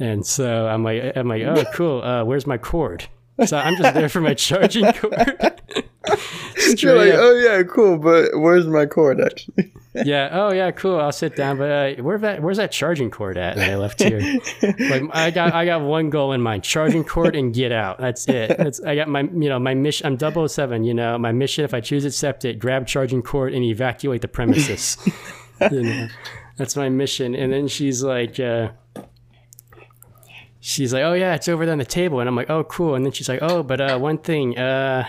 And 0.00 0.26
so 0.26 0.66
I'm 0.66 0.82
like, 0.82 1.12
I'm 1.14 1.28
like, 1.28 1.42
oh, 1.42 1.62
cool. 1.74 2.02
Uh, 2.02 2.24
where's 2.24 2.48
my 2.48 2.58
cord? 2.58 3.06
So 3.46 3.56
I'm 3.58 3.76
just 3.76 3.94
there 3.94 4.08
for 4.08 4.20
my 4.20 4.34
charging 4.34 4.92
cord. 4.92 5.60
You're 6.78 6.96
like, 6.96 7.12
up. 7.12 7.20
oh 7.20 7.34
yeah, 7.34 7.62
cool, 7.62 7.98
but 7.98 8.30
where's 8.38 8.66
my 8.66 8.86
cord 8.86 9.20
actually? 9.20 9.72
yeah. 9.94 10.28
Oh 10.32 10.52
yeah. 10.52 10.70
Cool. 10.70 10.98
I'll 10.98 11.12
sit 11.12 11.36
down. 11.36 11.58
But 11.58 11.70
uh, 11.70 12.02
where 12.02 12.18
that? 12.18 12.42
Where's 12.42 12.56
that 12.58 12.72
charging 12.72 13.10
cord 13.10 13.36
at 13.36 13.56
that 13.56 13.70
I 13.70 13.76
left 13.76 14.02
here? 14.02 14.20
like 14.62 15.02
I 15.12 15.30
got 15.30 15.52
I 15.52 15.64
got 15.64 15.82
one 15.82 16.10
goal 16.10 16.32
in 16.32 16.40
mind: 16.40 16.64
charging 16.64 17.04
cord 17.04 17.36
and 17.36 17.52
get 17.54 17.72
out. 17.72 17.98
That's 17.98 18.28
it. 18.28 18.56
That's 18.56 18.80
I 18.80 18.94
got 18.94 19.08
my 19.08 19.22
you 19.22 19.48
know 19.48 19.58
my 19.58 19.74
mission. 19.74 20.06
I'm 20.06 20.48
007, 20.48 20.84
You 20.84 20.94
know 20.94 21.18
my 21.18 21.32
mission. 21.32 21.64
If 21.64 21.74
I 21.74 21.80
choose 21.80 22.04
accept 22.04 22.44
it, 22.44 22.58
grab 22.58 22.86
charging 22.86 23.22
cord 23.22 23.52
and 23.52 23.64
evacuate 23.64 24.22
the 24.22 24.28
premises. 24.28 24.96
you 25.70 25.82
know, 25.82 26.08
that's 26.56 26.76
my 26.76 26.88
mission. 26.88 27.34
And 27.34 27.52
then 27.52 27.68
she's 27.68 28.02
like. 28.02 28.40
Uh, 28.40 28.70
She's 30.60 30.92
like, 30.92 31.02
oh 31.02 31.14
yeah, 31.14 31.34
it's 31.34 31.48
over 31.48 31.64
there 31.64 31.72
on 31.72 31.78
the 31.78 31.84
table, 31.84 32.20
and 32.20 32.28
I'm 32.28 32.36
like, 32.36 32.50
oh 32.50 32.64
cool. 32.64 32.94
And 32.94 33.04
then 33.04 33.12
she's 33.12 33.28
like, 33.28 33.40
oh, 33.42 33.62
but 33.62 33.80
uh, 33.80 33.98
one 33.98 34.18
thing, 34.18 34.58
uh, 34.58 35.06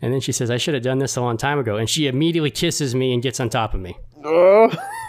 and 0.00 0.12
then 0.12 0.20
she 0.20 0.32
says, 0.32 0.50
I 0.50 0.56
should 0.56 0.74
have 0.74 0.82
done 0.82 0.98
this 0.98 1.16
a 1.16 1.20
long 1.20 1.36
time 1.36 1.58
ago. 1.58 1.76
And 1.76 1.90
she 1.90 2.06
immediately 2.06 2.50
kisses 2.52 2.94
me 2.94 3.12
and 3.12 3.22
gets 3.22 3.40
on 3.40 3.50
top 3.50 3.74
of 3.74 3.80
me. 3.80 3.98
Oh, 4.24 4.70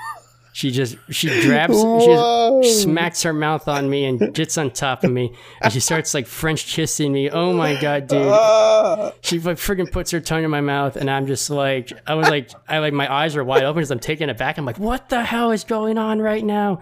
She 0.60 0.72
just 0.72 0.98
she 1.10 1.28
grabs 1.44 1.80
she 1.80 2.68
just 2.68 2.82
smacks 2.82 3.24
her 3.24 3.32
mouth 3.32 3.68
on 3.68 3.90
me 3.90 4.06
and 4.06 4.34
gets 4.34 4.58
on 4.58 4.72
top 4.72 5.04
of 5.04 5.12
me 5.12 5.34
and 5.62 5.72
she 5.72 5.80
starts 5.80 6.14
like 6.14 6.26
French 6.28 6.66
kissing 6.66 7.14
me. 7.14 7.30
Oh 7.30 7.54
my 7.54 7.80
god, 7.80 8.08
dude. 8.08 8.28
Ah. 8.28 9.14
She 9.22 9.40
like 9.40 9.56
freaking 9.58 9.90
puts 9.90 10.12
her 10.12 10.20
tongue 10.20 10.44
in 10.44 10.50
my 10.50 10.60
mouth 10.60 10.98
and 10.98 11.10
I'm 11.10 11.28
just 11.28 11.50
like 11.50 11.94
I 12.06 12.16
was 12.16 12.28
like 12.28 12.50
I 12.68 12.80
like 12.80 12.94
my 12.94 13.12
eyes 13.12 13.36
are 13.36 13.44
wide 13.44 13.64
open 13.64 13.82
as 13.82 13.92
I'm 13.92 14.00
taking 14.00 14.28
it 14.28 14.38
back. 14.38 14.58
I'm 14.58 14.66
like, 14.66 14.80
what 14.80 15.08
the 15.10 15.24
hell 15.24 15.52
is 15.52 15.64
going 15.64 15.98
on 15.98 16.20
right 16.20 16.44
now? 16.44 16.80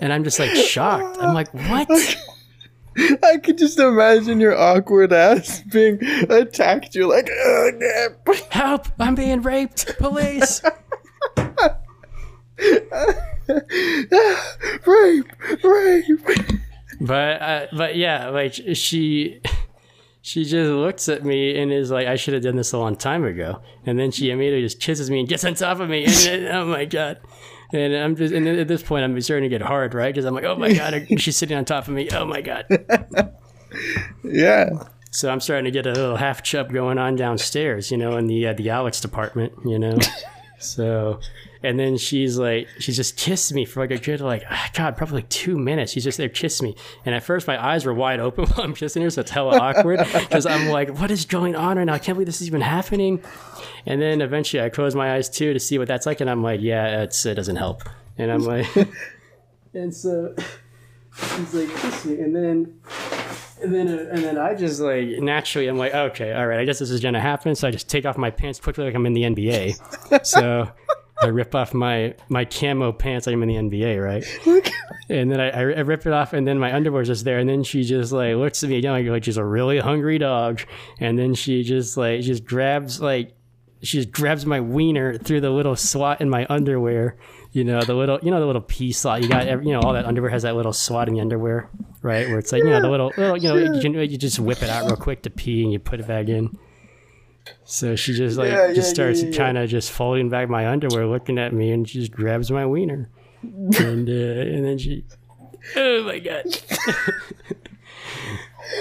And 0.00 0.12
I'm 0.12 0.24
just 0.24 0.38
like 0.38 0.50
shocked. 0.50 1.18
I'm 1.20 1.34
like, 1.34 1.52
what? 1.54 2.16
I 3.22 3.36
could 3.36 3.56
just 3.56 3.78
imagine 3.78 4.40
your 4.40 4.58
awkward 4.58 5.12
ass 5.12 5.62
being 5.70 6.02
attacked. 6.28 6.94
You're 6.94 7.08
like, 7.08 7.30
"Ugh. 7.30 8.36
Help! 8.50 8.88
I'm 8.98 9.14
being 9.14 9.42
raped! 9.42 9.96
Police! 9.98 10.62
rape, 14.86 15.26
rape. 15.64 16.40
but 17.00 17.42
uh, 17.42 17.66
but 17.72 17.96
yeah, 17.96 18.28
like 18.28 18.54
she 18.74 19.40
she 20.22 20.44
just 20.44 20.70
looks 20.70 21.08
at 21.08 21.24
me 21.24 21.58
and 21.58 21.72
is 21.72 21.90
like, 21.90 22.06
I 22.06 22.16
should 22.16 22.34
have 22.34 22.42
done 22.42 22.56
this 22.56 22.72
a 22.72 22.78
long 22.78 22.96
time 22.96 23.24
ago. 23.24 23.60
And 23.86 23.98
then 23.98 24.10
she 24.10 24.30
immediately 24.30 24.62
just 24.62 24.80
kisses 24.80 25.10
me 25.10 25.20
and 25.20 25.28
gets 25.28 25.44
on 25.44 25.54
top 25.54 25.80
of 25.80 25.88
me. 25.88 26.04
And 26.04 26.14
then, 26.14 26.54
oh 26.54 26.66
my 26.66 26.84
god. 26.84 27.20
And 27.72 27.94
I'm 27.94 28.16
just, 28.16 28.34
and 28.34 28.48
at 28.48 28.68
this 28.68 28.82
point, 28.82 29.04
I'm 29.04 29.20
starting 29.20 29.48
to 29.48 29.56
get 29.56 29.64
hard, 29.64 29.94
right? 29.94 30.12
Because 30.12 30.24
I'm 30.24 30.34
like, 30.34 30.44
oh 30.44 30.56
my 30.56 30.72
god, 30.72 31.06
she's 31.18 31.36
sitting 31.36 31.56
on 31.56 31.64
top 31.64 31.86
of 31.86 31.94
me. 31.94 32.08
Oh 32.10 32.24
my 32.24 32.40
god. 32.40 32.66
Yeah. 34.24 34.84
So 35.12 35.30
I'm 35.30 35.40
starting 35.40 35.64
to 35.64 35.70
get 35.70 35.86
a 35.86 35.92
little 35.92 36.16
half 36.16 36.42
chub 36.42 36.72
going 36.72 36.98
on 36.98 37.16
downstairs, 37.16 37.90
you 37.90 37.96
know, 37.96 38.16
in 38.16 38.26
the 38.26 38.48
uh, 38.48 38.52
the 38.52 38.70
Alex 38.70 39.00
department, 39.00 39.52
you 39.64 39.78
know. 39.78 39.98
so, 40.58 41.20
and 41.62 41.78
then 41.78 41.98
she's 41.98 42.38
like, 42.38 42.68
she 42.78 42.92
just 42.92 43.16
kissed 43.16 43.52
me 43.52 43.64
for 43.64 43.80
like 43.80 43.90
a 43.90 43.98
good 43.98 44.20
like, 44.20 44.44
ah, 44.50 44.70
God, 44.74 44.96
probably 44.96 45.16
like 45.16 45.28
two 45.28 45.58
minutes. 45.58 45.92
She's 45.92 46.04
just 46.04 46.16
there 46.16 46.28
kissing 46.28 46.68
me, 46.68 46.76
and 47.04 47.14
at 47.14 47.22
first 47.22 47.46
my 47.46 47.62
eyes 47.62 47.84
were 47.84 47.94
wide 47.94 48.20
open 48.20 48.46
while 48.48 48.64
I'm 48.64 48.74
kissing 48.74 49.02
her, 49.02 49.10
so 49.10 49.20
it's 49.20 49.30
hella 49.30 49.58
awkward 49.58 49.98
because 50.12 50.46
I'm 50.46 50.68
like, 50.68 50.98
what 50.98 51.10
is 51.10 51.24
going 51.24 51.54
on 51.54 51.76
right 51.76 51.84
now? 51.84 51.94
I 51.94 51.98
can't 51.98 52.16
believe 52.16 52.26
this 52.26 52.40
is 52.40 52.46
even 52.46 52.60
happening. 52.60 53.22
And 53.86 54.00
then 54.00 54.20
eventually 54.20 54.62
I 54.62 54.68
close 54.68 54.94
my 54.94 55.14
eyes 55.14 55.28
too 55.28 55.52
to 55.52 55.60
see 55.60 55.78
what 55.78 55.88
that's 55.88 56.06
like, 56.06 56.20
and 56.20 56.30
I'm 56.30 56.42
like, 56.42 56.60
yeah, 56.60 57.02
it's 57.02 57.24
it 57.26 57.34
doesn't 57.34 57.56
help. 57.56 57.82
And 58.16 58.30
I'm 58.30 58.44
like, 58.44 58.66
and 59.74 59.94
so 59.94 60.34
she's 61.14 61.54
like 61.54 61.68
kiss 61.76 62.04
me, 62.06 62.20
and 62.20 62.34
then 62.34 62.80
and 63.62 63.74
then, 63.74 63.88
uh, 63.88 64.08
and 64.10 64.24
then 64.24 64.38
I 64.38 64.54
just 64.54 64.80
like 64.80 65.06
naturally, 65.18 65.68
I'm 65.68 65.76
like, 65.76 65.94
okay, 65.94 66.32
all 66.32 66.46
right, 66.46 66.60
I 66.60 66.64
guess 66.64 66.78
this 66.78 66.90
is 66.90 67.00
gonna 67.00 67.20
happen. 67.20 67.54
So 67.54 67.68
I 67.68 67.70
just 67.70 67.88
take 67.88 68.06
off 68.06 68.16
my 68.16 68.30
pants 68.30 68.58
quickly, 68.60 68.84
like 68.84 68.94
I'm 68.94 69.04
in 69.06 69.12
the 69.12 69.22
NBA. 69.22 70.26
so 70.26 70.70
I 71.22 71.26
rip 71.26 71.54
off 71.54 71.74
my 71.74 72.14
my 72.28 72.44
camo 72.44 72.92
pants, 72.92 73.26
I'm 73.26 73.42
in 73.42 73.48
the 73.48 73.78
NBA, 73.78 74.02
right? 74.02 74.24
Oh 74.46 74.60
and 75.10 75.30
then 75.30 75.40
I, 75.40 75.50
I 75.50 75.60
rip 75.80 76.06
it 76.06 76.12
off, 76.12 76.32
and 76.32 76.46
then 76.46 76.58
my 76.58 76.74
underwear's 76.74 77.08
just 77.08 77.24
there. 77.24 77.38
And 77.38 77.48
then 77.48 77.62
she 77.62 77.84
just 77.84 78.12
like 78.12 78.36
looks 78.36 78.62
at 78.62 78.70
me 78.70 78.78
again, 78.78 78.92
like, 78.92 79.06
like 79.06 79.24
she's 79.24 79.36
a 79.36 79.44
really 79.44 79.78
hungry 79.78 80.18
dog. 80.18 80.62
And 80.98 81.18
then 81.18 81.34
she 81.34 81.62
just 81.62 81.96
like 81.96 82.22
just 82.22 82.44
grabs 82.44 83.00
like 83.00 83.34
she 83.82 83.98
just 83.98 84.12
grabs 84.12 84.44
my 84.46 84.60
wiener 84.60 85.16
through 85.18 85.40
the 85.40 85.50
little 85.50 85.76
slot 85.76 86.20
in 86.20 86.28
my 86.28 86.46
underwear. 86.48 87.16
You 87.52 87.64
know 87.64 87.82
the 87.82 87.94
little, 87.94 88.18
you 88.22 88.30
know 88.30 88.38
the 88.38 88.46
little 88.46 88.62
pea 88.62 88.92
slot. 88.92 89.22
You 89.22 89.28
got, 89.28 89.48
every, 89.48 89.66
you 89.66 89.72
know, 89.72 89.80
all 89.80 89.94
that 89.94 90.04
underwear 90.04 90.30
has 90.30 90.42
that 90.42 90.54
little 90.54 90.72
slot 90.72 91.08
in 91.08 91.14
the 91.14 91.20
underwear, 91.20 91.68
right? 92.02 92.28
Where 92.28 92.38
it's 92.38 92.52
like, 92.52 92.62
you 92.62 92.70
know, 92.70 92.80
the 92.80 92.88
little, 92.88 93.12
little 93.16 93.36
you 93.36 93.48
know, 93.48 93.56
you, 93.56 94.00
you 94.02 94.18
just 94.18 94.38
whip 94.38 94.62
it 94.62 94.70
out 94.70 94.84
real 94.84 94.96
quick 94.96 95.22
to 95.22 95.30
pee 95.30 95.64
and 95.64 95.72
you 95.72 95.78
put 95.78 95.98
it 95.98 96.06
back 96.06 96.28
in. 96.28 96.56
So 97.64 97.96
she 97.96 98.14
just 98.14 98.36
like 98.36 98.50
Yeah, 98.50 98.68
yeah, 98.68 98.74
just 98.74 98.90
starts 98.90 99.22
yeah, 99.22 99.30
yeah, 99.30 99.36
kind 99.36 99.58
of 99.58 99.68
just 99.68 99.90
folding 99.92 100.28
back 100.28 100.48
my 100.48 100.68
underwear, 100.68 101.06
looking 101.06 101.38
at 101.38 101.52
me, 101.52 101.70
and 101.72 101.88
she 101.88 102.00
just 102.00 102.12
grabs 102.12 102.50
my 102.50 102.66
wiener, 102.66 103.08
and 103.42 104.08
uh, 104.08 104.52
and 104.52 104.64
then 104.64 104.78
she, 104.78 105.04
oh 105.76 106.04
my 106.04 106.18
god, 106.18 106.44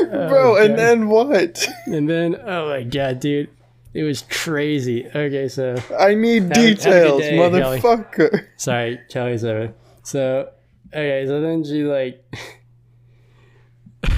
Bro, 0.09 0.57
and 0.57 0.69
God. 0.69 0.77
then 0.79 1.07
what? 1.07 1.67
and 1.85 2.09
then 2.09 2.35
oh 2.43 2.69
my 2.69 2.83
god, 2.83 3.19
dude, 3.19 3.49
it 3.93 4.03
was 4.03 4.23
crazy. 4.29 5.05
Okay, 5.07 5.47
so 5.47 5.75
I 5.99 6.13
need 6.13 6.43
have 6.43 6.53
details, 6.53 7.21
day, 7.21 7.37
Kelly. 7.37 7.79
motherfucker. 7.79 8.45
Sorry, 8.57 8.99
Kelly's 9.09 9.43
over. 9.43 9.73
So, 10.03 10.49
okay, 10.93 11.25
so 11.27 11.41
then 11.41 11.63
she 11.63 11.83
like, 11.83 12.23
and 14.03 14.13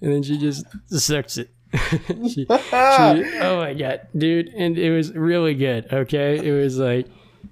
then 0.00 0.22
she 0.22 0.38
just 0.38 0.64
sucks 0.88 1.38
it. 1.38 1.50
she, 2.24 2.28
she, 2.28 2.46
oh 2.72 3.58
my 3.58 3.74
god, 3.74 4.08
dude, 4.16 4.48
and 4.48 4.76
it 4.76 4.90
was 4.90 5.12
really 5.12 5.54
good. 5.54 5.92
Okay, 5.92 6.36
it 6.36 6.52
was 6.52 6.78
like, 6.78 7.06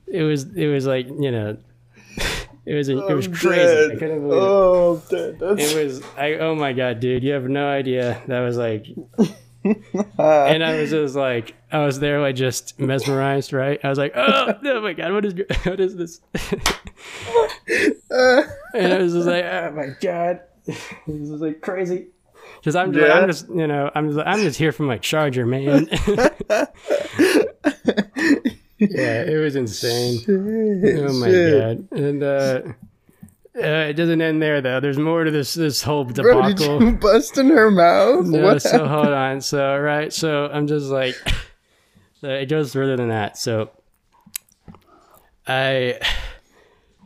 it 0.06 0.22
was, 0.22 0.44
it 0.56 0.66
was 0.66 0.86
like, 0.86 1.06
you 1.06 1.30
know, 1.30 1.56
it 2.66 2.74
was, 2.74 2.88
it 2.88 2.96
was 2.96 3.28
crazy. 3.28 3.56
dead. 3.56 3.92
I 3.92 3.94
couldn't 3.94 4.22
believe 4.22 4.42
it. 4.42 4.44
Oh. 4.44 5.02
That's 5.38 5.72
It 5.72 5.84
was, 5.84 6.02
I, 6.16 6.34
oh 6.34 6.54
my 6.56 6.72
god, 6.72 6.98
dude, 7.00 7.22
you 7.22 7.32
have 7.32 7.48
no 7.48 7.68
idea. 7.68 8.20
That 8.26 8.40
was 8.40 8.56
like, 8.56 8.86
and 9.64 10.64
I 10.64 10.80
was 10.80 10.90
just 10.90 11.14
like, 11.14 11.54
I 11.70 11.84
was 11.84 12.00
there, 12.00 12.20
like 12.20 12.34
just 12.34 12.80
mesmerized, 12.80 13.52
right? 13.52 13.78
I 13.84 13.88
was 13.88 13.98
like, 13.98 14.12
oh, 14.16 14.54
oh 14.64 14.80
my 14.80 14.94
god, 14.94 15.12
what 15.12 15.24
is, 15.24 15.34
what 15.64 15.78
is 15.78 15.96
this? 15.96 16.20
and 18.10 18.92
I 18.92 18.98
was 18.98 19.12
just 19.12 19.28
like, 19.28 19.44
oh 19.44 19.72
my 19.76 19.90
god, 20.00 20.40
this 20.66 20.78
is 21.06 21.40
like 21.40 21.60
crazy. 21.60 22.08
Because 22.58 22.76
I'm 22.76 22.92
just, 22.92 23.06
Yeah. 23.06 23.14
I'm 23.14 23.26
just, 23.28 23.48
you 23.48 23.66
know, 23.66 23.90
I'm 23.94 24.18
I'm 24.20 24.40
just 24.40 24.58
here 24.58 24.72
for 24.72 24.82
my 24.84 24.98
charger, 24.98 25.46
man. 25.46 25.88
yeah, 28.78 29.22
it 29.22 29.40
was 29.42 29.56
insane. 29.56 30.20
Oh 30.28 31.12
my 31.14 31.28
Shit. 31.28 31.88
god, 31.90 31.98
and 31.98 32.22
uh, 32.22 32.60
uh, 33.56 33.86
it 33.88 33.94
doesn't 33.94 34.20
end 34.20 34.40
there 34.42 34.60
though. 34.60 34.80
There's 34.80 34.98
more 34.98 35.24
to 35.24 35.30
this 35.30 35.54
this 35.54 35.82
whole 35.82 36.04
Bro, 36.04 36.42
did 36.42 36.56
debacle. 36.56 36.82
you 36.82 36.92
bust 37.00 37.38
in 37.38 37.48
her 37.48 37.70
mouth? 37.70 38.26
No, 38.26 38.42
what 38.42 38.62
so 38.62 38.70
happened? 38.70 38.90
hold 38.90 39.08
on. 39.08 39.40
So 39.40 39.78
right, 39.78 40.12
so 40.12 40.46
I'm 40.52 40.66
just 40.66 40.86
like, 40.86 41.14
so 42.20 42.28
it 42.28 42.46
goes 42.46 42.72
further 42.72 42.96
than 42.96 43.08
that. 43.08 43.36
So 43.38 43.70
I, 45.46 45.98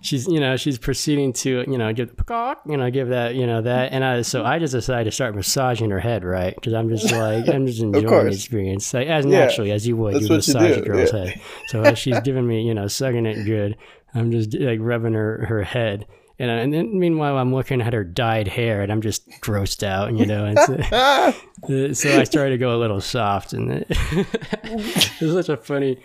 she's 0.02 0.26
you 0.26 0.38
know 0.40 0.56
she's 0.56 0.76
proceeding 0.78 1.32
to 1.32 1.64
you 1.70 1.78
know 1.78 1.92
give 1.92 2.08
the 2.10 2.14
peacock, 2.14 2.62
you 2.68 2.76
know 2.76 2.90
give 2.90 3.08
that 3.08 3.34
you 3.34 3.46
know 3.46 3.62
that, 3.62 3.92
and 3.92 4.04
I 4.04 4.22
so 4.22 4.44
I 4.44 4.58
just 4.58 4.72
decided 4.72 5.04
to 5.04 5.10
start 5.12 5.34
massaging 5.34 5.88
her 5.90 6.00
head 6.00 6.24
right 6.24 6.54
because 6.54 6.74
I'm 6.74 6.88
just 6.90 7.10
like 7.12 7.48
I'm 7.48 7.66
just 7.66 7.80
enjoying 7.82 8.06
the 8.26 8.32
experience 8.32 8.92
like, 8.92 9.08
as 9.08 9.24
Yeah, 9.24 9.38
naturally 9.38 9.72
as 9.72 9.86
you 9.86 9.96
would 9.96 10.14
that's 10.14 10.28
you 10.28 10.34
what 10.36 10.46
you 10.46 10.54
massage 10.54 10.76
a 10.76 10.80
girl's 10.82 11.12
yeah. 11.12 11.24
head. 11.26 11.40
So 11.68 11.82
as 11.82 11.98
she's 11.98 12.20
giving 12.20 12.46
me 12.46 12.62
you 12.62 12.74
know 12.74 12.86
sucking 12.88 13.24
it 13.26 13.44
good, 13.44 13.76
I'm 14.14 14.30
just 14.30 14.52
like 14.58 14.78
rubbing 14.82 15.14
her 15.14 15.46
her 15.46 15.62
head. 15.62 16.06
And, 16.38 16.50
I- 16.50 16.54
and 16.56 16.72
then 16.74 16.98
meanwhile, 16.98 17.36
I'm 17.36 17.54
looking 17.54 17.80
at 17.82 17.92
her 17.92 18.02
dyed 18.02 18.48
hair, 18.48 18.80
and 18.82 18.90
I'm 18.90 19.00
just 19.02 19.28
grossed 19.42 19.84
out, 19.84 20.12
you 20.16 20.26
know. 20.26 20.44
And 20.46 20.58
so, 20.58 20.74
uh, 20.90 21.32
so 21.94 22.18
I 22.20 22.24
started 22.24 22.50
to 22.52 22.58
go 22.58 22.74
a 22.74 22.78
little 22.80 23.00
soft, 23.00 23.52
and 23.52 23.70
it, 23.70 23.86
it 23.90 25.20
was 25.20 25.34
such 25.34 25.48
a 25.50 25.56
funny. 25.56 25.98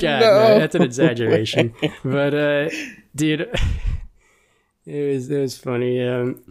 God, 0.00 0.20
No. 0.20 0.48
no, 0.48 0.58
that's 0.58 0.74
an 0.74 0.82
exaggeration, 0.82 1.74
but 2.04 2.34
uh, 2.34 2.68
dude, 3.14 3.40
it 4.86 5.14
was 5.14 5.30
it 5.30 5.40
was 5.40 5.58
funny. 5.58 6.06
Um, 6.06 6.42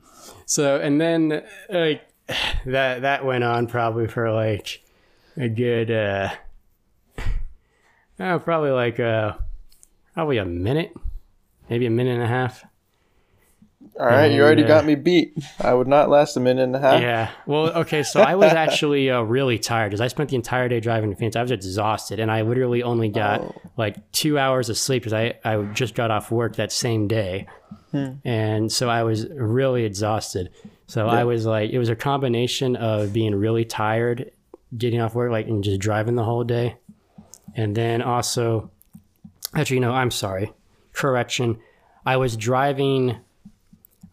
so 0.45 0.79
and 0.79 0.99
then 0.99 1.43
like 1.69 2.01
that 2.65 3.01
that 3.01 3.25
went 3.25 3.43
on 3.43 3.67
probably 3.67 4.07
for 4.07 4.31
like 4.31 4.81
a 5.37 5.49
good, 5.49 5.91
uh, 5.91 6.29
oh, 8.19 8.39
probably 8.39 8.71
like 8.71 8.99
uh, 8.99 9.33
probably 10.13 10.37
a 10.37 10.45
minute, 10.45 10.93
maybe 11.69 11.85
a 11.85 11.89
minute 11.91 12.15
and 12.15 12.23
a 12.23 12.27
half. 12.27 12.63
All 13.99 14.05
right, 14.07 14.31
you 14.31 14.41
already 14.41 14.63
got 14.63 14.85
me 14.85 14.95
beat. 14.95 15.37
I 15.59 15.73
would 15.73 15.87
not 15.87 16.09
last 16.09 16.35
a 16.37 16.39
minute 16.39 16.63
and 16.63 16.75
a 16.75 16.79
half. 16.79 17.01
Yeah. 17.01 17.29
Well, 17.45 17.67
okay. 17.81 18.03
So 18.03 18.21
I 18.21 18.35
was 18.35 18.51
actually 18.53 19.11
uh, 19.11 19.21
really 19.21 19.59
tired 19.59 19.89
because 19.89 20.01
I 20.01 20.07
spent 20.07 20.29
the 20.29 20.37
entire 20.37 20.69
day 20.69 20.79
driving 20.79 21.09
to 21.11 21.15
Phoenix. 21.15 21.35
I 21.35 21.41
was 21.41 21.51
exhausted, 21.51 22.19
and 22.19 22.31
I 22.31 22.41
literally 22.41 22.81
only 22.83 23.09
got 23.09 23.41
Oh. 23.41 23.55
like 23.77 24.11
two 24.11 24.39
hours 24.39 24.69
of 24.69 24.77
sleep 24.77 25.03
because 25.03 25.13
I 25.13 25.35
I 25.43 25.61
just 25.73 25.93
got 25.93 26.09
off 26.09 26.31
work 26.31 26.55
that 26.55 26.71
same 26.71 27.07
day, 27.07 27.47
and 28.23 28.71
so 28.71 28.89
I 28.89 29.03
was 29.03 29.27
really 29.29 29.83
exhausted. 29.83 30.49
So 30.87 31.07
I 31.07 31.23
was 31.25 31.45
like, 31.45 31.71
it 31.71 31.77
was 31.77 31.89
a 31.89 31.95
combination 31.95 32.75
of 32.77 33.13
being 33.13 33.35
really 33.35 33.65
tired, 33.65 34.31
getting 34.77 34.99
off 35.01 35.13
work, 35.15 35.31
like 35.31 35.47
and 35.47 35.63
just 35.63 35.79
driving 35.81 36.15
the 36.15 36.23
whole 36.23 36.43
day, 36.45 36.77
and 37.55 37.75
then 37.75 38.01
also, 38.01 38.71
actually, 39.53 39.81
no, 39.81 39.91
I'm 39.91 40.11
sorry. 40.11 40.53
Correction. 40.93 41.59
I 42.05 42.17
was 42.17 42.35
driving. 42.37 43.17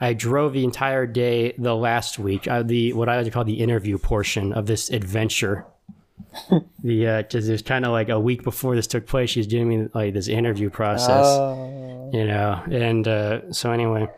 I 0.01 0.13
drove 0.15 0.53
the 0.53 0.65
entire 0.65 1.07
day 1.07 1.53
the 1.59 1.75
last 1.75 2.19
week. 2.19 2.47
Uh, 2.47 2.63
the 2.63 2.93
what 2.93 3.09
I 3.09 3.17
like 3.17 3.25
to 3.25 3.31
call 3.31 3.45
the 3.45 3.61
interview 3.61 3.99
portion 3.99 4.53
of 4.53 4.67
this 4.67 4.91
adventure. 4.91 5.67
the 6.83 7.17
because 7.23 7.49
it 7.49 7.53
was 7.53 7.63
kind 7.63 7.85
of 7.85 7.93
like 7.93 8.09
a 8.09 8.21
week 8.21 8.43
before 8.45 8.77
this 8.77 8.87
took 8.87 9.07
place. 9.07 9.31
She's 9.31 9.47
doing 9.47 9.69
me 9.69 9.89
like 9.95 10.15
this 10.15 10.29
interview 10.29 10.71
process, 10.71 11.27
Oh. 11.27 12.11
you 12.13 12.27
know. 12.27 12.63
And 12.71 13.09
uh, 13.09 13.53
so 13.53 13.73
anyway, 13.73 14.09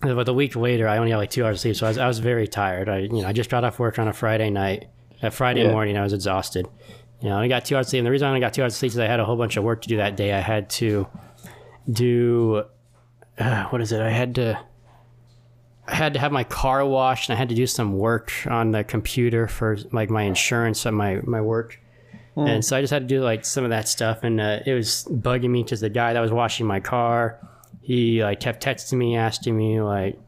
but 0.00 0.24
the 0.24 0.34
week 0.34 0.56
later, 0.56 0.88
I 0.88 0.98
only 0.98 1.10
had 1.12 1.18
like 1.18 1.30
two 1.30 1.44
hours 1.44 1.56
of 1.56 1.60
sleep, 1.60 1.76
so 1.76 1.86
I 1.86 1.90
was, 1.90 1.98
I 1.98 2.06
was 2.08 2.18
very 2.18 2.46
tired. 2.48 2.88
I 2.88 2.98
you 2.98 3.22
know 3.22 3.28
I 3.28 3.32
just 3.32 3.48
got 3.50 3.64
off 3.64 3.78
work 3.78 3.98
on 3.98 4.08
a 4.08 4.12
Friday 4.12 4.50
night. 4.50 4.88
That 5.22 5.32
Friday 5.32 5.62
Yeah. 5.64 5.70
morning, 5.70 5.96
I 5.96 6.02
was 6.02 6.12
exhausted. 6.12 6.66
You 7.20 7.28
know, 7.28 7.38
I 7.38 7.46
got 7.46 7.64
two 7.64 7.76
hours 7.76 7.86
of 7.86 7.90
sleep. 7.90 8.00
And 8.00 8.06
the 8.06 8.10
reason 8.10 8.26
I 8.26 8.30
only 8.30 8.40
got 8.40 8.52
two 8.52 8.62
hours 8.62 8.72
of 8.74 8.78
sleep 8.78 8.90
is 8.92 8.98
I 8.98 9.06
had 9.06 9.20
a 9.20 9.24
whole 9.24 9.36
bunch 9.36 9.56
of 9.56 9.62
work 9.62 9.80
to 9.82 9.88
do 9.88 9.98
that 9.98 10.16
day. 10.16 10.32
I 10.32 10.40
had 10.40 10.68
to 10.70 11.06
do 11.90 12.64
uh, 13.38 13.64
what 13.66 13.80
is 13.80 13.92
it? 13.92 14.00
I 14.00 14.10
had 14.10 14.34
to 14.36 14.58
I 15.86 15.94
had 15.94 16.12
to 16.14 16.20
have 16.20 16.30
my 16.32 16.44
car 16.44 16.84
washed 16.86 17.28
and 17.28 17.36
I 17.36 17.38
had 17.38 17.48
to 17.48 17.54
do 17.54 17.66
some 17.66 17.98
work 17.98 18.32
on 18.46 18.70
the 18.70 18.84
computer 18.84 19.48
for 19.48 19.76
like 19.90 20.10
my 20.10 20.22
insurance 20.22 20.86
and 20.86 20.96
my 20.96 21.20
my 21.24 21.40
work. 21.40 21.80
And 22.34 22.64
so 22.64 22.76
I 22.76 22.80
just 22.80 22.92
had 22.92 23.02
to 23.02 23.14
do 23.14 23.22
like 23.22 23.44
some 23.44 23.62
of 23.64 23.70
that 23.70 23.88
stuff 23.88 24.24
and 24.24 24.40
uh, 24.40 24.60
it 24.64 24.72
was 24.72 25.06
bugging 25.10 25.50
me 25.50 25.62
because 25.62 25.80
the 25.80 25.90
guy 25.90 26.14
that 26.14 26.20
was 26.20 26.32
washing 26.32 26.66
my 26.66 26.80
car, 26.80 27.38
he 27.82 28.22
like 28.22 28.40
kept 28.40 28.64
texting 28.64 28.94
me 28.94 29.16
asking 29.16 29.54
me 29.56 29.82
like 29.82 30.18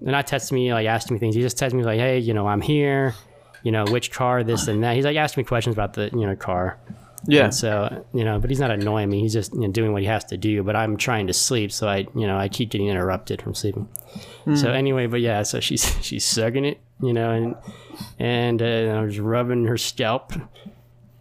not 0.00 0.26
testing 0.26 0.54
me 0.54 0.72
like 0.72 0.86
asking 0.86 1.14
me 1.14 1.20
things. 1.20 1.34
He 1.34 1.42
just 1.42 1.58
texts 1.58 1.74
me 1.74 1.82
like, 1.82 1.98
hey, 1.98 2.18
you 2.18 2.32
know, 2.32 2.46
I'm 2.46 2.60
here. 2.60 3.14
You 3.62 3.72
know, 3.72 3.84
which 3.86 4.10
car, 4.10 4.44
this 4.44 4.68
and 4.68 4.82
that. 4.84 4.94
He's 4.94 5.06
like 5.06 5.16
asking 5.16 5.42
me 5.42 5.46
questions 5.46 5.74
about 5.74 5.94
the 5.94 6.10
you 6.12 6.26
know 6.26 6.36
car. 6.36 6.78
Yeah. 7.26 7.44
And 7.44 7.54
so, 7.54 8.04
you 8.12 8.24
know, 8.24 8.38
but 8.38 8.50
he's 8.50 8.60
not 8.60 8.70
annoying 8.70 9.08
me. 9.08 9.20
He's 9.20 9.32
just 9.32 9.54
you 9.54 9.60
know, 9.60 9.68
doing 9.68 9.92
what 9.92 10.02
he 10.02 10.08
has 10.08 10.24
to 10.26 10.36
do. 10.36 10.62
But 10.62 10.76
I'm 10.76 10.96
trying 10.96 11.26
to 11.28 11.32
sleep, 11.32 11.72
so 11.72 11.88
I, 11.88 12.06
you 12.14 12.26
know, 12.26 12.36
I 12.36 12.48
keep 12.48 12.70
getting 12.70 12.88
interrupted 12.88 13.40
from 13.40 13.54
sleeping. 13.54 13.88
So 14.56 14.70
anyway, 14.70 15.06
but 15.06 15.20
yeah, 15.20 15.42
so 15.42 15.58
she's 15.60 15.96
she's 16.02 16.24
sucking 16.24 16.64
it, 16.66 16.80
you 17.00 17.12
know, 17.12 17.30
and 17.30 17.54
and 18.18 18.60
uh, 18.60 18.98
I 18.98 19.00
was 19.00 19.18
rubbing 19.18 19.64
her 19.64 19.78
scalp, 19.78 20.32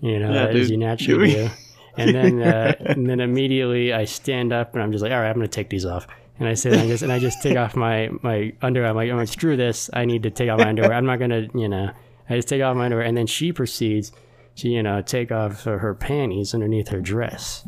you 0.02 0.20
know, 0.20 0.34
Yeah, 0.34 0.48
as 0.48 0.70
you 0.70 0.78
naturally 0.78 1.32
do. 1.34 1.50
And 1.96 2.14
then 2.14 2.42
uh, 2.42 2.76
and 2.80 3.10
then 3.10 3.20
immediately 3.22 3.94
I 3.94 4.06
stand 4.06 4.52
up 4.52 4.74
and 4.74 4.84
I'm 4.84 4.92
just 4.92 5.02
like, 5.02 5.12
all 5.12 5.20
right, 5.20 5.30
I'm 5.30 5.36
gonna 5.36 5.48
take 5.48 5.70
these 5.70 5.86
off. 5.86 6.06
And 6.40 6.50
I 6.50 6.56
said, 6.56 6.74
I 6.74 6.88
just 6.88 7.04
and 7.04 7.12
I 7.12 7.20
just 7.20 7.42
take 7.42 7.56
off 7.58 7.76
my 7.76 8.10
my 8.22 8.52
underwear. 8.62 8.90
I'm 8.90 8.96
like, 8.96 9.10
I'm 9.10 9.18
like, 9.18 9.28
screw 9.30 9.56
this. 9.56 9.90
I 9.94 10.04
need 10.06 10.24
to 10.24 10.30
take 10.32 10.50
off 10.50 10.60
my 10.60 10.68
underwear. 10.68 10.94
I'm 10.94 11.06
not 11.06 11.20
gonna, 11.20 11.48
you 11.54 11.70
know. 11.70 11.92
I 12.30 12.36
just 12.36 12.48
take 12.48 12.62
off 12.62 12.76
my 12.76 12.86
underwear, 12.86 13.06
and 13.06 13.16
then 13.16 13.28
she 13.28 13.52
proceeds 13.54 14.12
to, 14.58 14.70
you 14.70 14.84
know, 14.84 15.02
take 15.02 15.32
off 15.32 15.64
her, 15.64 15.80
her 15.80 15.94
panties 15.94 16.54
underneath 16.54 16.90
her 16.90 17.02
dress, 17.02 17.68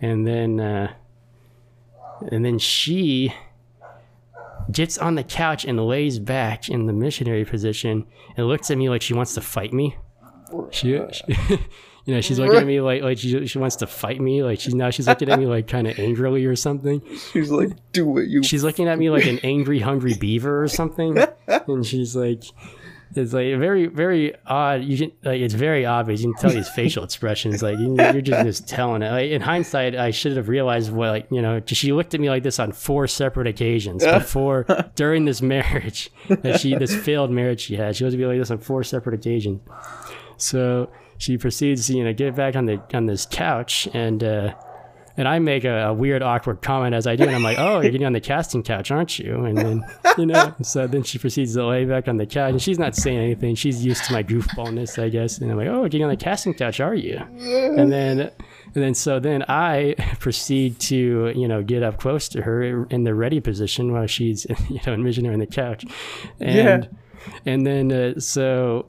and 0.00 0.26
then 0.26 0.60
uh, 0.60 0.92
and 2.30 2.44
then 2.44 2.58
she 2.58 3.34
gets 4.70 4.98
on 4.98 5.14
the 5.14 5.24
couch 5.24 5.64
and 5.64 5.84
lays 5.84 6.18
back 6.18 6.68
in 6.68 6.86
the 6.86 6.92
missionary 6.92 7.44
position 7.44 8.06
and 8.36 8.46
looks 8.46 8.70
at 8.70 8.78
me 8.78 8.88
like 8.88 9.02
she 9.02 9.14
wants 9.14 9.34
to 9.34 9.40
fight 9.40 9.72
me. 9.72 9.96
She, 10.70 11.00
she 11.12 11.24
you 12.04 12.14
know, 12.14 12.20
she's 12.20 12.38
looking 12.38 12.56
at 12.56 12.66
me 12.66 12.80
like 12.80 13.02
like 13.02 13.18
she, 13.18 13.46
she 13.46 13.58
wants 13.58 13.76
to 13.76 13.86
fight 13.86 14.20
me. 14.20 14.42
Like 14.42 14.60
she's 14.60 14.74
now 14.74 14.90
she's 14.90 15.06
looking 15.06 15.28
at 15.28 15.38
me 15.38 15.46
like 15.46 15.68
kind 15.68 15.86
of 15.86 15.98
angrily 15.98 16.44
or 16.44 16.56
something. 16.56 17.02
She's 17.32 17.50
like, 17.50 17.70
do 17.92 18.18
it, 18.18 18.28
you. 18.28 18.42
She's 18.42 18.64
looking 18.64 18.88
at 18.88 18.98
me 18.98 19.10
like 19.10 19.26
an 19.26 19.38
angry, 19.42 19.80
hungry 19.80 20.14
beaver 20.14 20.62
or 20.62 20.68
something, 20.68 21.18
and 21.46 21.86
she's 21.86 22.16
like, 22.16 22.42
it's 23.14 23.32
like 23.32 23.56
very, 23.58 23.86
very 23.86 24.34
odd. 24.46 24.82
You 24.84 24.96
can 24.98 25.12
like 25.24 25.40
it's 25.40 25.54
very 25.54 25.84
obvious. 25.86 26.20
You 26.22 26.32
can 26.32 26.40
tell 26.40 26.50
these 26.50 26.68
facial 26.74 27.02
expressions. 27.04 27.62
Like 27.62 27.78
you- 27.78 27.96
you're 27.96 28.20
just 28.20 28.44
just 28.44 28.68
telling 28.68 29.02
it. 29.02 29.10
Like 29.10 29.30
in 29.30 29.40
hindsight, 29.42 29.96
I 29.96 30.10
should 30.10 30.36
have 30.36 30.48
realized 30.48 30.92
what 30.92 31.08
like 31.10 31.26
you 31.30 31.42
know. 31.42 31.60
She 31.66 31.92
looked 31.92 32.14
at 32.14 32.20
me 32.20 32.28
like 32.30 32.42
this 32.42 32.58
on 32.58 32.72
four 32.72 33.06
separate 33.06 33.46
occasions 33.46 34.04
before 34.04 34.64
during 34.94 35.24
this 35.24 35.42
marriage 35.42 36.10
that 36.28 36.60
she 36.60 36.74
this 36.76 36.94
failed 36.94 37.30
marriage 37.30 37.60
she 37.62 37.76
had. 37.76 37.96
She 37.96 38.04
was 38.04 38.14
to 38.14 38.18
be 38.18 38.26
like 38.26 38.38
this 38.38 38.50
on 38.50 38.58
four 38.58 38.84
separate 38.84 39.14
occasions. 39.14 39.60
So 40.36 40.90
she 41.18 41.36
proceeds 41.36 41.86
to 41.88 41.96
you 41.96 42.04
know 42.04 42.12
get 42.12 42.34
back 42.34 42.56
on 42.56 42.66
the 42.66 42.80
on 42.94 43.06
this 43.06 43.26
couch 43.26 43.88
and. 43.92 44.22
uh 44.24 44.54
and 45.20 45.28
I 45.28 45.38
make 45.38 45.64
a, 45.64 45.88
a 45.88 45.92
weird, 45.92 46.22
awkward 46.22 46.62
comment 46.62 46.94
as 46.94 47.06
I 47.06 47.14
do, 47.14 47.24
and 47.24 47.36
I'm 47.36 47.42
like, 47.42 47.58
"Oh, 47.58 47.80
you're 47.80 47.92
getting 47.92 48.06
on 48.06 48.14
the 48.14 48.22
casting 48.22 48.62
couch, 48.62 48.90
aren't 48.90 49.18
you?" 49.18 49.44
And 49.44 49.58
then, 49.58 49.84
you 50.16 50.24
know, 50.24 50.54
so 50.62 50.86
then 50.86 51.02
she 51.02 51.18
proceeds 51.18 51.52
to 51.56 51.66
lay 51.66 51.84
back 51.84 52.08
on 52.08 52.16
the 52.16 52.24
couch, 52.24 52.52
and 52.52 52.62
she's 52.62 52.78
not 52.78 52.96
saying 52.96 53.18
anything. 53.18 53.54
She's 53.54 53.84
used 53.84 54.02
to 54.06 54.14
my 54.14 54.22
goofballness, 54.22 55.00
I 55.00 55.10
guess. 55.10 55.36
And 55.36 55.50
I'm 55.50 55.58
like, 55.58 55.68
"Oh, 55.68 55.82
getting 55.84 56.04
on 56.04 56.08
the 56.08 56.16
casting 56.16 56.54
couch, 56.54 56.80
are 56.80 56.94
you?" 56.94 57.18
And 57.18 57.92
then, 57.92 58.20
and 58.20 58.32
then, 58.72 58.94
so 58.94 59.20
then 59.20 59.44
I 59.46 59.94
proceed 60.20 60.80
to, 60.80 61.34
you 61.36 61.46
know, 61.46 61.62
get 61.62 61.82
up 61.82 61.98
close 61.98 62.26
to 62.30 62.40
her 62.40 62.84
in 62.86 63.04
the 63.04 63.14
ready 63.14 63.40
position 63.40 63.92
while 63.92 64.06
she's, 64.06 64.46
you 64.70 64.80
know, 64.86 64.94
envisioning 64.94 65.28
her 65.28 65.34
on 65.34 65.40
the 65.40 65.46
couch, 65.46 65.84
and 66.40 66.88
and 67.44 67.66
then 67.66 67.92
uh, 67.92 68.18
so 68.18 68.88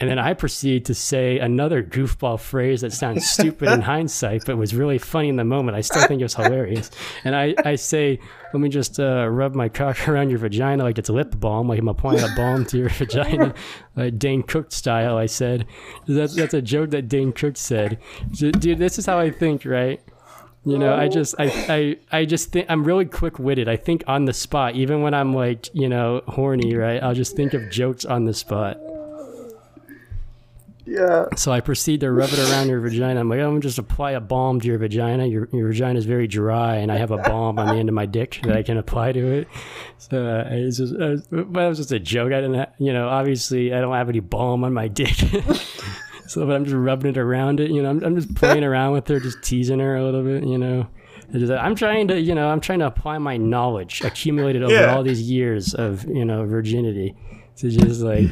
and 0.00 0.10
then 0.10 0.18
I 0.18 0.34
proceed 0.34 0.84
to 0.86 0.94
say 0.94 1.38
another 1.38 1.82
goofball 1.82 2.40
phrase 2.40 2.80
that 2.80 2.92
sounds 2.92 3.28
stupid 3.28 3.70
in 3.70 3.80
hindsight, 3.92 4.44
but 4.44 4.56
was 4.56 4.74
really 4.74 4.98
funny 4.98 5.28
in 5.28 5.36
the 5.36 5.44
moment. 5.44 5.76
I 5.76 5.80
still 5.80 6.06
think 6.06 6.20
it 6.20 6.24
was 6.24 6.34
hilarious. 6.36 6.90
And 7.24 7.36
I, 7.36 7.54
I 7.64 7.76
say, 7.76 8.18
let 8.52 8.60
me 8.60 8.68
just 8.68 8.98
uh, 8.98 9.28
rub 9.28 9.54
my 9.54 9.68
cock 9.68 10.08
around 10.08 10.30
your 10.30 10.38
vagina 10.38 10.82
like 10.82 10.98
it's 10.98 11.08
lip 11.08 11.38
balm, 11.38 11.68
like 11.68 11.78
I'm 11.78 11.88
applying 11.88 12.20
a 12.20 12.34
balm 12.36 12.64
to 12.66 12.78
your 12.78 12.88
vagina, 12.88 13.54
like 13.94 14.18
Dane 14.18 14.42
Cook 14.42 14.72
style. 14.72 15.16
I 15.16 15.26
said, 15.26 15.66
that's, 16.06 16.34
that's 16.34 16.54
a 16.54 16.62
joke 16.62 16.90
that 16.90 17.08
Dane 17.08 17.32
Cook 17.32 17.56
said. 17.56 17.98
Dude, 18.32 18.78
this 18.78 18.98
is 18.98 19.06
how 19.06 19.18
I 19.18 19.30
think, 19.30 19.64
right? 19.64 20.00
You 20.64 20.78
know, 20.78 20.96
I 20.96 21.06
just, 21.06 21.36
I, 21.38 21.44
I, 21.68 21.96
I 22.18 22.24
just 22.24 22.50
think 22.50 22.66
I'm 22.68 22.82
really 22.82 23.04
quick 23.04 23.38
witted. 23.38 23.68
I 23.68 23.76
think 23.76 24.02
on 24.08 24.24
the 24.24 24.32
spot, 24.32 24.74
even 24.74 25.00
when 25.00 25.14
I'm 25.14 25.32
like, 25.32 25.68
you 25.72 25.88
know, 25.88 26.22
horny, 26.26 26.74
right? 26.74 27.00
I'll 27.00 27.14
just 27.14 27.36
think 27.36 27.54
of 27.54 27.70
jokes 27.70 28.04
on 28.04 28.24
the 28.24 28.34
spot. 28.34 28.76
Yeah. 30.86 31.26
So 31.36 31.52
I 31.52 31.60
proceed 31.60 32.00
to 32.00 32.10
rub 32.12 32.30
it 32.30 32.38
around 32.38 32.68
your 32.68 32.80
vagina. 32.80 33.20
I'm 33.20 33.28
like, 33.28 33.40
I'm 33.40 33.46
gonna 33.50 33.60
just 33.60 33.78
apply 33.78 34.12
a 34.12 34.20
balm 34.20 34.60
to 34.60 34.66
your 34.68 34.78
vagina. 34.78 35.26
Your 35.26 35.48
your 35.52 35.68
vagina 35.68 35.98
is 35.98 36.06
very 36.06 36.26
dry, 36.26 36.76
and 36.76 36.90
I 36.92 36.96
have 36.96 37.10
a 37.10 37.18
balm 37.18 37.58
on 37.58 37.66
the 37.68 37.74
end 37.74 37.88
of 37.88 37.94
my 37.94 38.06
dick 38.06 38.40
that 38.44 38.56
I 38.56 38.62
can 38.62 38.78
apply 38.78 39.12
to 39.12 39.26
it. 39.32 39.48
So 39.98 40.24
uh, 40.26 40.44
it's 40.50 40.76
just, 40.78 40.94
uh, 40.94 41.16
it 41.36 41.48
was 41.48 41.78
just 41.78 41.92
a 41.92 41.98
joke. 41.98 42.32
I 42.32 42.40
didn't, 42.40 42.54
ha- 42.54 42.72
you 42.78 42.92
know, 42.92 43.08
obviously 43.08 43.74
I 43.74 43.80
don't 43.80 43.94
have 43.94 44.08
any 44.08 44.20
balm 44.20 44.62
on 44.64 44.72
my 44.72 44.88
dick. 44.88 45.14
so, 46.26 46.46
but 46.46 46.54
I'm 46.54 46.64
just 46.64 46.76
rubbing 46.76 47.10
it 47.10 47.18
around 47.18 47.60
it. 47.60 47.70
You 47.70 47.82
know, 47.82 47.90
I'm, 47.90 48.04
I'm 48.04 48.14
just 48.16 48.34
playing 48.34 48.64
around 48.64 48.92
with 48.92 49.08
her, 49.08 49.18
just 49.20 49.42
teasing 49.42 49.78
her 49.80 49.96
a 49.96 50.04
little 50.04 50.22
bit. 50.22 50.44
You 50.44 50.58
know. 50.58 50.86
I'm 51.34 51.74
trying 51.74 52.06
to, 52.08 52.20
you 52.20 52.36
know, 52.36 52.48
I'm 52.48 52.60
trying 52.60 52.78
to 52.78 52.86
apply 52.86 53.18
my 53.18 53.36
knowledge 53.36 54.00
accumulated 54.02 54.62
over 54.62 54.72
Yeah. 54.72 54.94
all 54.94 55.02
these 55.02 55.28
years 55.28 55.74
of, 55.74 56.04
you 56.04 56.24
know, 56.24 56.46
virginity 56.46 57.16
to 57.56 57.68
just 57.68 58.00
like, 58.00 58.26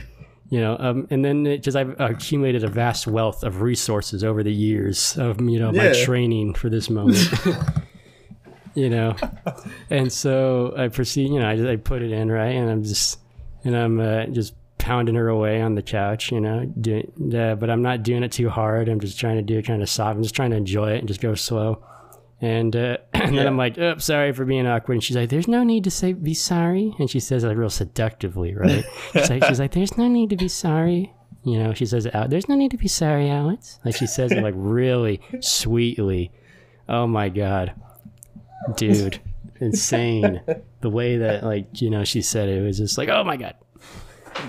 you 0.50 0.60
know, 0.60 0.76
um, 0.78 1.06
and 1.10 1.24
then 1.24 1.46
it 1.46 1.62
just 1.62 1.76
I've 1.76 1.98
accumulated 2.00 2.64
a 2.64 2.68
vast 2.68 3.06
wealth 3.06 3.42
of 3.44 3.60
resources 3.62 4.22
over 4.22 4.42
the 4.42 4.52
years 4.52 5.16
of 5.18 5.40
you 5.40 5.58
know 5.58 5.72
my 5.72 5.86
Yeah. 5.86 6.04
training 6.04 6.54
for 6.54 6.68
this 6.68 6.88
moment. 6.90 7.26
you 8.74 8.90
know, 8.90 9.14
and 9.90 10.12
so 10.12 10.74
I 10.76 10.88
proceed. 10.88 11.30
You 11.30 11.40
know, 11.40 11.48
I 11.48 11.56
just 11.56 11.68
I 11.68 11.76
put 11.76 12.02
it 12.02 12.12
in 12.12 12.30
right, 12.30 12.54
and 12.54 12.70
I'm 12.70 12.82
just 12.82 13.18
and 13.64 13.76
I'm 13.76 14.00
uh, 14.00 14.26
just 14.26 14.54
pounding 14.78 15.14
her 15.14 15.28
away 15.28 15.62
on 15.62 15.74
the 15.76 15.82
couch. 15.82 16.30
You 16.32 16.40
know, 16.40 16.64
doing 16.80 17.34
uh, 17.34 17.54
but 17.54 17.70
I'm 17.70 17.82
not 17.82 18.02
doing 18.02 18.22
it 18.22 18.32
too 18.32 18.50
hard. 18.50 18.88
I'm 18.88 19.00
just 19.00 19.18
trying 19.18 19.36
to 19.36 19.42
do 19.42 19.58
it 19.58 19.66
kind 19.66 19.82
of 19.82 19.88
soft. 19.88 20.16
I'm 20.16 20.22
just 20.22 20.34
trying 20.34 20.50
to 20.50 20.56
enjoy 20.56 20.92
it 20.92 20.98
and 20.98 21.08
just 21.08 21.20
go 21.20 21.34
slow. 21.34 21.82
And, 22.44 22.76
uh, 22.76 22.98
and 23.14 23.38
then 23.38 23.46
I'm 23.46 23.56
like, 23.56 23.78
oh, 23.78 23.96
sorry 23.96 24.32
for 24.32 24.44
being 24.44 24.66
awkward. 24.66 24.94
And 24.94 25.02
she's 25.02 25.16
like, 25.16 25.30
there's 25.30 25.48
no 25.48 25.64
need 25.64 25.84
to 25.84 25.90
say 25.90 26.12
be 26.12 26.34
sorry. 26.34 26.94
And 26.98 27.08
she 27.08 27.18
says 27.18 27.42
it 27.42 27.48
real 27.56 27.70
seductively, 27.70 28.54
right? 28.54 28.84
She's 29.14 29.30
like, 29.30 29.44
she's 29.44 29.60
like, 29.60 29.72
there's 29.72 29.96
no 29.96 30.08
need 30.08 30.28
to 30.30 30.36
be 30.36 30.48
sorry. 30.48 31.14
You 31.42 31.58
know, 31.58 31.72
she 31.72 31.86
says 31.86 32.04
it. 32.04 32.12
There's 32.28 32.48
no 32.48 32.54
need 32.54 32.70
to 32.72 32.76
be 32.76 32.88
sorry, 32.88 33.30
Alex. 33.30 33.80
Like 33.84 33.96
she 33.96 34.06
says 34.06 34.30
it 34.32 34.42
like 34.42 34.54
really 34.56 35.20
sweetly. 35.40 36.32
Oh 36.86 37.06
my 37.06 37.30
god, 37.30 37.74
dude, 38.76 39.20
insane. 39.60 40.40
The 40.80 40.90
way 40.90 41.18
that 41.18 41.44
like 41.44 41.82
you 41.82 41.90
know 41.90 42.04
she 42.04 42.22
said 42.22 42.48
it, 42.48 42.58
it 42.58 42.62
was 42.62 42.78
just 42.78 42.96
like, 42.96 43.10
oh 43.10 43.24
my 43.24 43.36
god. 43.36 43.56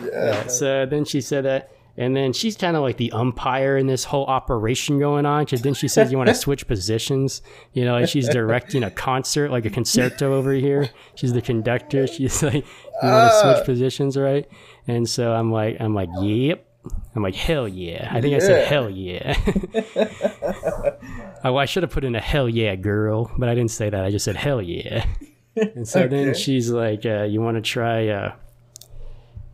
Yeah. 0.05 0.47
So 0.47 0.85
then 0.85 1.05
she 1.05 1.21
said 1.21 1.45
that. 1.45 1.71
And 1.97 2.15
then 2.15 2.33
she's 2.33 2.57
kind 2.57 2.75
of 2.75 2.81
like 2.81 2.97
the 2.97 3.11
umpire 3.13 3.77
in 3.77 3.87
this 3.87 4.03
whole 4.03 4.25
operation 4.25 4.99
going 4.99 5.25
on. 5.25 5.45
Because 5.45 5.61
then 5.61 5.73
she 5.73 5.87
says 5.87 6.11
you 6.11 6.17
want 6.17 6.27
to 6.27 6.35
switch 6.45 6.67
positions, 6.67 7.41
you 7.73 7.85
know, 7.85 7.93
like 7.93 8.09
she's 8.09 8.27
directing 8.27 8.83
a 8.83 8.91
concert, 8.91 9.49
like 9.49 9.65
a 9.65 9.69
concerto 9.69 10.33
over 10.33 10.51
here. 10.53 10.89
She's 11.15 11.31
the 11.33 11.41
conductor. 11.41 12.07
She's 12.15 12.43
like, 12.43 12.53
you 12.53 13.09
want 13.09 13.31
to 13.31 13.39
switch 13.39 13.65
positions, 13.65 14.17
right? 14.17 14.47
And 14.87 15.09
so 15.09 15.33
I'm 15.33 15.51
like, 15.51 15.77
I'm 15.79 15.93
like, 15.93 16.09
yep. 16.21 16.65
I'm 17.15 17.23
like, 17.23 17.35
hell 17.35 17.67
yeah. 17.67 18.09
I 18.11 18.21
think 18.21 18.35
I 18.35 18.39
said 18.39 18.67
hell 18.67 18.89
yeah. 18.89 19.35
oh, 21.43 21.55
I 21.55 21.65
should 21.65 21.83
have 21.83 21.91
put 21.91 22.03
in 22.03 22.15
a 22.15 22.21
hell 22.21 22.47
yeah, 22.47 22.75
girl, 22.75 23.31
but 23.37 23.49
I 23.49 23.55
didn't 23.55 23.71
say 23.71 23.89
that. 23.89 24.03
I 24.03 24.11
just 24.11 24.25
said 24.25 24.35
hell 24.35 24.61
yeah. 24.61 25.05
And 25.55 25.87
so 25.87 26.07
then 26.07 26.35
she's 26.35 26.69
like, 26.69 27.05
uh, 27.05 27.23
you 27.23 27.41
want 27.41 27.55
to 27.55 27.61
try, 27.61 28.09
uh, 28.09 28.35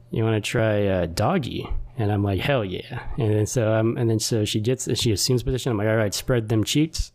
you 0.10 0.24
want 0.24 0.44
to 0.44 0.50
try 0.50 0.88
uh, 0.88 1.06
doggy? 1.06 1.70
And 2.02 2.12
I'm 2.12 2.24
like, 2.24 2.40
hell 2.40 2.66
yeah. 2.66 3.04
And 3.18 3.34
then 3.34 3.46
so 3.46 3.74
um, 3.74 3.96
and 3.98 4.10
then 4.10 4.20
so 4.20 4.44
she 4.44 4.60
gets 4.60 4.90
she 4.98 5.12
assumes 5.12 5.44
position. 5.44 5.72
I'm 5.72 5.78
like, 5.78 5.88
all 5.88 5.96
right, 5.96 6.14
spread 6.14 6.50
them 6.50 6.64
cheeks. 6.64 7.12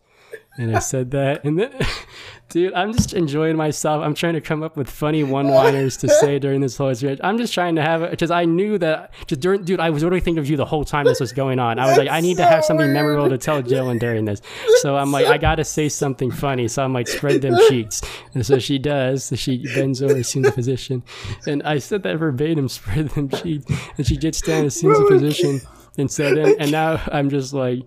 And 0.59 0.75
I 0.75 0.79
said 0.79 1.11
that, 1.11 1.45
and 1.45 1.59
then, 1.59 1.71
dude, 2.49 2.73
I'm 2.73 2.93
just 2.95 3.13
enjoying 3.13 3.57
myself. 3.57 4.03
I'm 4.03 4.15
trying 4.15 4.35
to 4.35 4.41
come 4.41 4.63
up 4.63 4.75
with 4.77 4.89
funny 4.89 5.23
one-liners 5.23 5.99
to 5.99 6.09
say 6.09 6.39
during 6.39 6.63
this 6.63 6.79
whole 6.79 6.89
experience. 6.89 7.21
I'm 7.23 7.37
just 7.37 7.53
trying 7.53 7.75
to 7.77 7.83
have 7.83 8.03
it 8.03 8.11
because 8.11 8.31
I 8.31 8.47
knew 8.47 8.79
that 8.79 9.13
just 9.27 9.43
during, 9.43 9.65
dude, 9.65 9.81
I 9.81 9.91
was 9.91 10.03
literally 10.03 10.21
thinking 10.21 10.39
of 10.39 10.49
you 10.49 10.57
the 10.57 10.65
whole 10.65 10.85
time 10.85 11.05
this 11.05 11.21
was 11.21 11.33
going 11.33 11.59
on. 11.59 11.79
I 11.79 11.87
was 11.87 11.99
like, 11.99 12.09
I 12.09 12.21
need 12.21 12.39
to 12.39 12.47
have 12.47 12.65
something 12.65 12.87
weird. 12.87 12.95
memorable 12.95 13.29
to 13.29 13.37
tell 13.37 13.63
Jillian 13.63 14.01
during 14.01 14.25
this. 14.25 14.41
So 14.77 14.97
I'm 14.97 15.13
like, 15.13 15.27
I 15.27 15.37
gotta 15.37 15.65
say 15.65 15.91
something 15.91 16.31
funny. 16.31 16.69
So 16.69 16.83
I'm 16.83 16.95
like, 16.95 17.09
spread 17.09 17.43
them 17.43 17.57
cheeks. 17.69 18.01
And 18.33 18.47
so 18.47 18.59
she 18.59 18.79
does. 18.79 19.25
So 19.25 19.37
she 19.37 19.63
bends 19.75 20.03
over, 20.03 20.17
assumes 20.17 20.49
a 20.49 20.53
position, 20.53 21.03
and 21.47 21.63
I 21.65 21.79
said 21.79 22.03
that 22.05 22.17
verbatim, 22.17 22.69
spread 22.71 23.11
them 23.11 23.29
cheeks. 23.29 23.67
And 23.99 24.07
she 24.07 24.17
gets 24.17 24.41
down, 24.41 24.65
assumes 24.65 24.99
a 24.99 25.05
position, 25.05 25.61
and 25.99 26.11
so 26.11 26.35
then, 26.35 26.57
and 26.59 26.71
now 26.73 27.03
I'm 27.13 27.29
just 27.29 27.53
like. 27.53 27.83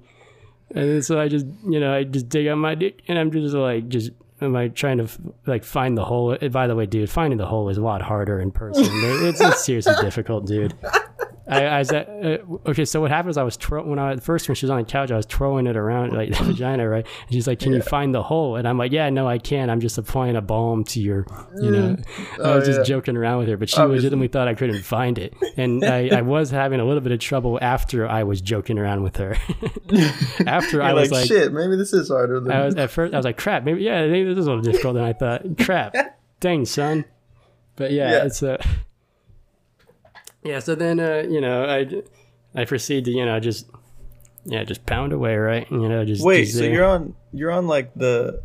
And 0.76 1.04
so 1.04 1.20
I 1.20 1.28
just, 1.28 1.46
you 1.68 1.80
know, 1.80 1.94
I 1.94 2.04
just 2.04 2.30
dig 2.30 2.48
out 2.48 2.58
my 2.58 2.76
dick, 2.76 3.02
and 3.08 3.18
I'm 3.18 3.32
just 3.32 3.56
like, 3.56 3.90
just 3.90 4.12
am 4.42 4.56
I 4.56 4.70
trying 4.70 5.00
to 5.00 5.08
like 5.46 5.64
find 5.64 5.98
the 5.98 6.06
hole? 6.06 6.38
By 6.52 6.68
the 6.68 6.76
way, 6.76 6.86
dude, 6.86 7.10
finding 7.10 7.38
the 7.38 7.46
hole 7.46 7.70
is 7.70 7.78
a 7.78 7.82
lot 7.82 8.02
harder 8.02 8.40
in 8.40 8.52
person. 8.52 8.86
It's, 8.88 9.42
it's 9.42 9.66
seriously 9.66 9.96
difficult, 10.02 10.46
dude. 10.46 10.74
I, 11.50 11.66
I 11.66 11.80
was 11.80 11.92
at, 11.92 12.08
uh, 12.10 12.38
okay. 12.68 12.86
So 12.86 13.02
what 13.02 13.12
happened 13.12 13.38
I 13.38 13.44
was 13.44 13.58
twirl- 13.58 13.86
when 13.86 13.98
I 14.00 14.16
first 14.18 14.48
when 14.48 14.56
she 14.56 14.66
was 14.66 14.72
on 14.72 14.78
the 14.78 14.84
couch, 14.84 15.12
I 15.12 15.16
was 15.18 15.26
twirling 15.26 15.68
it 15.68 15.76
around 15.76 16.14
like 16.14 16.30
the 16.30 16.44
vagina, 16.44 16.88
right? 16.88 17.06
And 17.26 17.34
she's 17.34 17.48
like, 17.48 17.60
"Can 17.60 17.74
you 17.74 17.82
find 17.82 18.14
the 18.14 18.22
hole?" 18.24 18.56
And 18.56 18.68
I'm 18.68 18.78
like, 18.78 18.92
"Yeah, 18.92 19.10
no, 19.10 19.28
I 19.28 19.38
can't. 19.40 19.70
I'm 19.72 19.80
just 19.82 19.98
applying 19.98 20.36
a 20.36 20.42
balm 20.42 20.84
to 20.86 21.00
your, 21.02 21.26
you 21.62 21.72
know." 21.72 21.96
I 22.34 22.38
Oh, 22.42 22.56
was 22.58 22.66
just 22.68 22.80
yeah. 22.80 22.84
joking 22.84 23.18
around 23.18 23.40
with 23.40 23.48
her, 23.50 23.58
but 23.58 23.70
she 23.70 23.78
Obviously. 23.78 23.98
legitimately 24.04 24.28
thought 24.30 24.48
I 24.48 24.54
couldn't 24.54 24.84
find 24.84 25.18
it, 25.18 25.34
and 25.58 25.84
I, 25.84 26.10
I 26.18 26.22
was 26.22 26.52
having 26.52 26.80
a 26.80 26.86
little 26.86 27.02
bit 27.02 27.12
of 27.12 27.20
trouble 27.20 27.58
after 27.62 28.08
I 28.08 28.24
was 28.24 28.42
joking 28.42 28.78
around 28.78 29.04
with 29.04 29.18
her. 29.18 29.36
after 30.46 30.82
I 30.82 30.90
You're 30.92 31.00
was 31.00 31.12
like, 31.12 31.28
shit, 31.28 31.52
maybe 31.54 31.76
this 31.76 31.94
is 31.94 32.10
harder 32.10 32.40
than 32.40 32.52
I 32.52 32.66
was 32.66 32.76
at 32.76 32.92
first 32.92 33.14
I 33.14 33.18
was 33.18 33.26
like, 33.26 33.38
crap, 33.38 33.64
maybe 33.64 33.82
yeah, 33.84 34.06
maybe 34.08 34.30
this 34.34 34.42
is 34.42 34.48
a 34.48 34.52
little 34.52 34.64
difficult 34.64 34.96
than 34.96 35.04
I 35.04 35.14
thought. 35.14 35.44
Crap, 35.60 35.96
dang 36.40 36.66
son. 36.66 37.06
But 37.76 37.92
yeah, 37.92 38.12
Yeah. 38.12 38.26
it's 38.26 38.44
uh, 38.44 38.58
yeah. 40.44 40.60
So 40.60 40.76
then 40.76 41.00
uh, 41.00 41.26
you 41.30 41.42
know, 41.42 41.66
I 41.66 42.60
I 42.60 42.66
proceed 42.66 43.06
to 43.06 43.12
you 43.12 43.26
know 43.26 43.40
just 43.40 43.70
yeah 44.46 44.64
just 44.64 44.86
pound 44.86 45.14
away, 45.14 45.36
right? 45.36 45.70
You 45.72 45.90
know, 45.90 46.06
just 46.06 46.24
Wait, 46.24 46.46
just 46.46 46.54
so 46.54 46.60
there. 46.62 46.74
you're 46.74 46.86
on 46.86 47.16
you're 47.34 47.52
on 47.52 47.68
like 47.68 47.94
the 47.96 48.42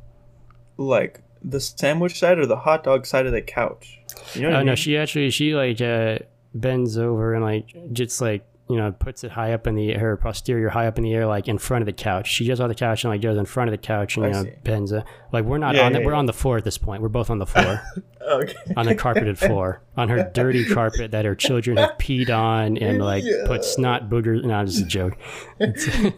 like 0.76 1.22
the 1.42 1.60
sandwich 1.60 2.18
side 2.18 2.38
or 2.38 2.46
the 2.46 2.56
hot 2.56 2.84
dog 2.84 3.06
side 3.06 3.26
of 3.26 3.32
the 3.32 3.42
couch? 3.42 4.00
You 4.34 4.42
know 4.42 4.50
Oh 4.50 4.60
I 4.60 4.62
no, 4.62 4.74
she 4.74 4.96
actually 4.96 5.30
she 5.30 5.54
like 5.54 5.80
uh 5.80 6.18
bends 6.54 6.96
over 6.98 7.34
and 7.34 7.44
like 7.44 7.66
just 7.92 8.20
like 8.20 8.46
you 8.68 8.76
know 8.76 8.92
puts 8.92 9.24
it 9.24 9.30
high 9.32 9.52
up 9.52 9.66
in 9.66 9.74
the 9.74 9.92
her 9.92 10.16
posterior 10.16 10.70
high 10.70 10.86
up 10.86 10.96
in 10.96 11.04
the 11.04 11.12
air 11.12 11.26
like 11.26 11.48
in 11.48 11.58
front 11.58 11.82
of 11.82 11.86
the 11.86 11.92
couch. 11.92 12.28
She 12.30 12.44
gets 12.46 12.60
on 12.60 12.68
the 12.68 12.74
couch 12.74 13.04
and 13.04 13.12
like 13.12 13.20
goes 13.20 13.36
in 13.36 13.44
front 13.44 13.68
of 13.68 13.72
the 13.72 13.78
couch 13.78 14.16
and 14.16 14.24
I 14.24 14.28
you 14.28 14.34
know 14.34 14.44
see. 14.44 14.52
bends. 14.64 14.92
Uh, 14.92 15.02
like 15.32 15.44
we're 15.44 15.58
not 15.58 15.74
Yeah, 15.74 15.86
on 15.86 15.92
the, 15.92 15.98
yeah, 16.00 16.06
we're 16.06 16.14
on 16.14 16.26
the 16.26 16.32
floor 16.32 16.56
at 16.56 16.64
this 16.64 16.78
point. 16.78 17.02
We're 17.02 17.08
both 17.08 17.28
on 17.28 17.38
the 17.38 17.46
floor. 17.46 17.82
okay. 18.22 18.54
on 18.76 18.86
the 18.86 18.94
carpeted 18.94 19.38
floor, 19.38 19.82
on 19.96 20.08
her 20.08 20.30
dirty 20.32 20.64
carpet 20.72 21.10
that 21.10 21.24
her 21.26 21.34
children 21.34 21.76
have 21.76 21.98
peed 21.98 22.30
on 22.30 22.78
and 22.78 23.02
like 23.02 23.22
Yeah. 23.24 23.44
put 23.46 23.64
snot 23.64 24.08
boogers. 24.08 24.44
No, 24.44 24.62
it's 24.62 24.74
just 24.74 24.84
a 24.84 24.88
joke. 24.88 25.18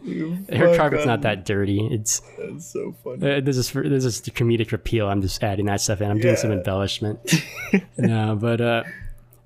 You 0.04 0.38
Her 0.52 0.76
carpet's 0.76 1.02
on- 1.02 1.08
not 1.08 1.22
that 1.22 1.44
dirty. 1.44 1.86
It's 1.90 2.20
That's 2.38 2.66
so 2.66 2.94
funny. 3.02 3.28
uh, 3.38 3.40
this 3.40 3.56
is 3.56 3.68
for 3.68 3.88
this 3.88 4.04
is 4.04 4.20
the 4.20 4.30
comedic 4.30 4.72
appeal. 4.72 5.08
I'm 5.08 5.20
just 5.22 5.42
adding 5.42 5.66
that 5.66 5.80
stuff 5.80 6.00
in. 6.00 6.10
I'm 6.10 6.20
doing 6.20 6.36
some 6.36 6.52
embellishment. 6.52 7.18
no, 7.96 8.36
but 8.40 8.60
uh, 8.60 8.82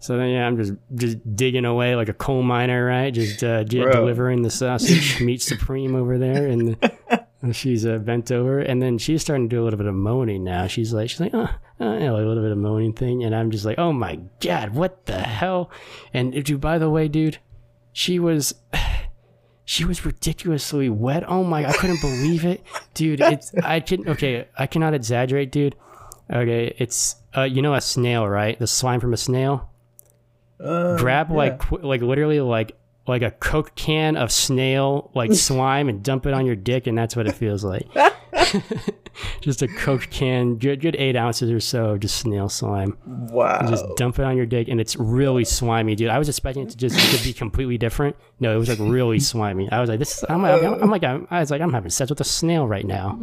so 0.01 0.17
then 0.17 0.31
yeah, 0.31 0.47
I'm 0.47 0.57
just 0.57 0.73
just 0.95 1.37
digging 1.37 1.65
away 1.65 1.95
like 1.95 2.09
a 2.09 2.15
coal 2.15 2.43
miner, 2.43 2.85
right? 2.85 3.13
Just 3.13 3.45
uh, 3.45 3.65
de- 3.65 3.91
delivering 3.93 4.43
the 4.43 4.51
sausage, 4.51 5.21
meat 5.21 5.43
supreme 5.43 5.95
over 5.95 6.19
there, 6.19 6.47
and. 6.49 6.77
She's 7.53 7.87
uh, 7.87 7.97
bent 7.97 8.31
over, 8.31 8.59
and 8.59 8.83
then 8.83 8.99
she's 8.99 9.23
starting 9.23 9.49
to 9.49 9.57
do 9.57 9.63
a 9.63 9.65
little 9.65 9.79
bit 9.79 9.87
of 9.87 9.95
moaning 9.95 10.45
now. 10.45 10.67
She's 10.67 10.93
like, 10.93 11.09
she's 11.09 11.21
like, 11.21 11.33
oh, 11.33 11.49
uh, 11.81 11.99
know, 11.99 12.13
like 12.13 12.25
a 12.25 12.27
little 12.27 12.43
bit 12.43 12.53
of 12.53 12.59
moaning 12.59 12.93
thing, 12.93 13.25
and 13.25 13.35
I'm 13.35 13.51
just 13.51 13.65
like, 13.65 13.79
oh 13.79 13.95
my 13.95 14.21
god, 14.41 14.75
what 14.75 15.07
the 15.07 15.19
hell? 15.19 15.71
And 16.13 16.35
uh, 16.35 16.43
dude, 16.43 16.61
by 16.61 16.77
the 16.77 16.91
way, 16.91 17.09
dude, 17.09 17.39
she 17.93 18.19
was, 18.19 18.55
she 19.65 19.87
was 19.87 20.05
ridiculously 20.05 20.91
wet. 20.91 21.25
Oh 21.27 21.43
my, 21.43 21.63
god, 21.63 21.71
I 21.71 21.77
couldn't 21.79 22.03
believe 22.03 22.45
it, 22.45 22.63
dude. 22.93 23.23
It's 23.23 23.55
I 23.65 23.81
can 23.81 24.07
okay, 24.07 24.47
I 24.59 24.67
cannot 24.67 24.93
exaggerate, 24.93 25.51
dude. 25.51 25.77
Okay, 26.31 26.75
it's 26.79 27.17
uh, 27.35 27.45
you 27.45 27.63
know 27.63 27.73
a 27.73 27.81
snail, 27.81 28.29
right? 28.29 28.59
The 28.59 28.67
slime 28.67 29.01
from 29.01 29.15
a 29.15 29.17
snail. 29.17 29.70
Uh, 30.63 30.97
Grab 30.97 31.31
yeah. 31.31 31.37
like 31.37 31.59
qu- 31.59 31.79
like 31.79 32.03
literally 32.03 32.41
like 32.41 32.77
like 33.07 33.23
a 33.23 33.31
coke 33.31 33.75
can 33.75 34.17
of 34.17 34.31
snail 34.31 35.11
like 35.15 35.33
slime 35.35 35.89
and 35.89 36.03
dump 36.03 36.27
it 36.27 36.35
on 36.35 36.47
your 36.47 36.57
dick, 36.57 36.87
and 36.87 36.97
that's 36.97 37.17
what 37.17 37.27
it 37.27 37.33
feels 37.33 37.65
like. 37.65 37.87
just 39.41 39.63
a 39.63 39.69
coke 39.69 40.09
can, 40.11 40.57
good 40.57 40.81
good 40.81 40.97
eight 40.97 41.17
ounces 41.17 41.51
or 41.51 41.61
so 41.61 41.91
of 41.91 42.01
just 42.01 42.17
snail 42.17 42.49
slime. 42.49 42.97
wow. 43.07 43.67
Just 43.69 43.85
dump 43.97 44.19
it 44.19 44.25
on 44.25 44.37
your 44.37 44.47
dick, 44.47 44.69
and 44.69 44.81
it's 44.81 44.97
really 44.97 45.45
slimy, 45.45 45.95
dude. 45.95 46.11
I 46.11 46.19
was 46.19 46.29
expecting 46.29 46.65
it 46.65 46.71
to 46.71 46.77
just 46.77 46.99
to 46.99 47.25
be 47.25 47.33
completely 47.33 47.79
different. 47.79 48.17
No, 48.39 48.55
it 48.55 48.59
was 48.59 48.69
like 48.69 48.79
really 48.81 49.21
slimy. 49.21 49.71
I 49.71 49.81
was 49.81 49.89
like, 49.89 49.99
this. 49.99 50.19
Is, 50.19 50.25
I'm, 50.29 50.43
like, 50.43 50.63
I'm 50.63 50.91
like, 50.91 51.05
I'm, 51.05 51.27
I 51.31 51.41
was 51.41 51.51
like, 51.51 51.61
I'm 51.61 51.73
having 51.73 51.91
sex 51.91 52.11
with 52.11 52.21
a 52.21 52.25
snail 52.25 52.67
right 52.67 52.87
now. 52.87 53.19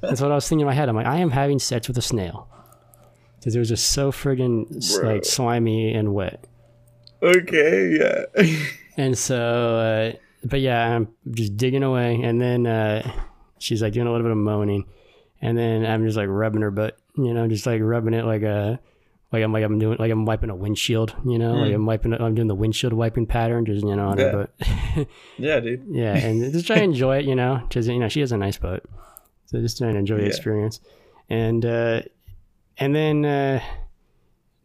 That's 0.00 0.20
what 0.20 0.32
I 0.32 0.34
was 0.34 0.48
thinking 0.48 0.62
in 0.62 0.66
my 0.66 0.74
head. 0.74 0.88
I'm 0.88 0.96
like, 0.96 1.06
I 1.06 1.18
am 1.18 1.30
having 1.30 1.58
sex 1.58 1.88
with 1.88 1.98
a 1.98 2.02
snail 2.02 2.48
because 3.38 3.54
it 3.56 3.58
was 3.58 3.68
just 3.68 3.90
so 3.92 4.10
friggin' 4.12 5.02
like 5.02 5.24
slimy 5.24 5.92
and 5.92 6.14
wet. 6.14 6.44
okay, 7.22 7.98
yeah. 7.98 8.44
And 8.96 9.16
so, 9.16 9.76
uh, 9.78 10.12
but 10.44 10.60
yeah, 10.60 10.96
I'm 10.96 11.06
just 11.30 11.56
digging 11.56 11.84
away, 11.84 12.20
and 12.20 12.40
then 12.40 12.66
uh, 12.66 13.08
she's 13.60 13.80
like 13.80 13.92
doing 13.92 14.08
a 14.08 14.10
little 14.10 14.24
bit 14.24 14.32
of 14.32 14.38
moaning, 14.38 14.86
and 15.40 15.56
then 15.56 15.86
I'm 15.86 16.04
just 16.04 16.16
like 16.16 16.26
rubbing 16.28 16.62
her 16.62 16.72
butt, 16.72 16.98
you 17.16 17.32
know, 17.32 17.46
just 17.46 17.64
like 17.64 17.80
rubbing 17.80 18.12
it 18.12 18.24
like 18.24 18.42
a, 18.42 18.80
like 19.32 19.44
I'm 19.44 19.52
like 19.52 19.62
I'm 19.62 19.78
doing 19.78 19.98
like 20.00 20.10
I'm 20.10 20.24
wiping 20.24 20.50
a 20.50 20.56
windshield, 20.56 21.14
you 21.24 21.38
know, 21.38 21.52
like 21.54 21.72
I'm 21.72 21.86
wiping, 21.86 22.12
I'm 22.12 22.34
doing 22.34 22.48
the 22.48 22.56
windshield 22.56 22.92
wiping 22.92 23.26
pattern, 23.26 23.66
just 23.66 23.84
you 23.86 23.94
know 23.94 24.08
on 24.08 24.18
Yeah. 24.18 24.30
her 24.32 24.48
butt. 24.96 25.08
yeah, 25.38 25.60
dude. 25.60 25.84
yeah, 25.90 26.16
and 26.16 26.52
just 26.52 26.66
try 26.66 26.78
to 26.78 26.82
enjoy 26.82 27.18
it, 27.18 27.24
you 27.24 27.36
know, 27.36 27.62
because 27.68 27.86
you 27.86 28.00
know 28.00 28.08
she 28.08 28.18
has 28.18 28.32
a 28.32 28.36
nice 28.36 28.58
butt, 28.58 28.82
so 29.46 29.60
just 29.60 29.78
trying 29.78 29.92
to 29.92 30.00
enjoy 30.00 30.16
the 30.16 30.26
experience, 30.26 30.80
and 31.30 31.64
uh, 31.64 32.00
and 32.78 32.94
then. 32.94 33.24
Uh, 33.24 33.60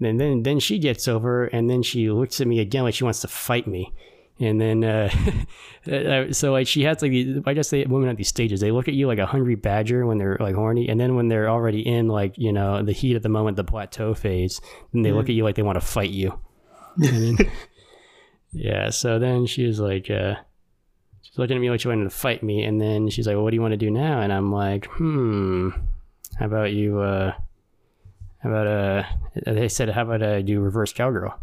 and 0.01 0.19
then 0.19 0.43
then 0.43 0.59
she 0.59 0.79
gets 0.79 1.07
over 1.07 1.45
and 1.45 1.69
then 1.69 1.81
she 1.81 2.09
looks 2.09 2.41
at 2.41 2.47
me 2.47 2.59
again 2.59 2.83
like 2.83 2.93
she 2.93 3.03
wants 3.03 3.21
to 3.21 3.27
fight 3.27 3.67
me. 3.67 3.93
And 4.39 4.59
then 4.59 4.83
uh, 4.83 5.09
uh, 5.91 6.33
so 6.33 6.51
like 6.51 6.67
she 6.67 6.83
has 6.83 7.01
like 7.01 7.11
these, 7.11 7.39
i 7.45 7.53
guess 7.53 7.69
they 7.69 7.85
women 7.85 8.09
at 8.09 8.17
these 8.17 8.27
stages. 8.27 8.59
They 8.59 8.71
look 8.71 8.87
at 8.87 8.95
you 8.95 9.07
like 9.07 9.19
a 9.19 9.25
hungry 9.25 9.55
badger 9.55 10.05
when 10.05 10.17
they're 10.17 10.37
like 10.39 10.55
horny. 10.55 10.89
And 10.89 10.99
then 10.99 11.15
when 11.15 11.27
they're 11.27 11.49
already 11.49 11.81
in 11.87 12.07
like 12.07 12.37
you 12.37 12.51
know 12.51 12.83
the 12.83 12.91
heat 12.91 13.15
of 13.15 13.23
the 13.23 13.29
moment 13.29 13.57
the 13.57 13.63
plateau 13.63 14.13
phase 14.13 14.59
then 14.91 15.03
they 15.03 15.11
look 15.11 15.29
at 15.29 15.35
you 15.35 15.43
like 15.43 15.55
they 15.55 15.61
want 15.61 15.79
to 15.79 15.85
fight 15.85 16.09
you. 16.09 16.39
Then, 16.97 17.37
yeah 18.51 18.89
so 18.89 19.17
then 19.17 19.45
she 19.47 19.65
was 19.65 19.79
like 19.79 20.11
uh 20.11 20.35
she's 21.21 21.37
looking 21.37 21.57
at 21.57 21.59
me 21.59 21.69
like 21.69 21.79
she 21.79 21.87
wanted 21.87 22.03
to 22.03 22.09
fight 22.09 22.43
me. 22.43 22.63
And 22.63 22.81
then 22.81 23.09
she's 23.09 23.27
like 23.27 23.35
well, 23.35 23.43
what 23.43 23.51
do 23.51 23.55
you 23.55 23.61
want 23.61 23.73
to 23.73 23.77
do 23.77 23.91
now? 23.91 24.21
And 24.21 24.33
i'm 24.33 24.51
like 24.51 24.87
hmm 24.87 25.69
how 26.39 26.47
about 26.47 26.71
you 26.71 26.99
uh 26.99 27.33
how 28.43 28.49
about 28.49 28.67
uh 28.67 29.03
they 29.45 29.69
said 29.69 29.89
how 29.89 30.03
about 30.03 30.21
I 30.21 30.41
do 30.41 30.59
reverse 30.59 30.91
cowgirl? 30.93 31.39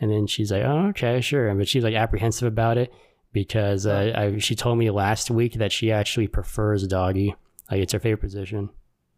And 0.00 0.10
then 0.10 0.26
she's 0.26 0.50
like 0.50 0.64
oh 0.64 0.88
okay 0.88 1.20
sure. 1.20 1.54
But 1.54 1.68
she's 1.68 1.84
like 1.84 1.94
apprehensive 1.94 2.48
about 2.48 2.76
it 2.76 2.92
because 3.32 3.86
uh, 3.86 4.12
I, 4.16 4.38
she 4.38 4.56
told 4.56 4.76
me 4.78 4.90
last 4.90 5.30
week 5.30 5.54
that 5.54 5.70
she 5.70 5.92
actually 5.92 6.26
prefers 6.26 6.86
doggy. 6.86 7.36
Like 7.70 7.80
it's 7.80 7.92
her 7.92 8.00
favorite 8.00 8.20
position. 8.20 8.70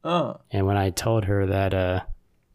Oh, 0.04 0.40
and 0.50 0.66
when 0.66 0.76
i 0.76 0.90
told 0.90 1.24
her 1.26 1.46
that 1.46 1.72
uh 1.72 2.00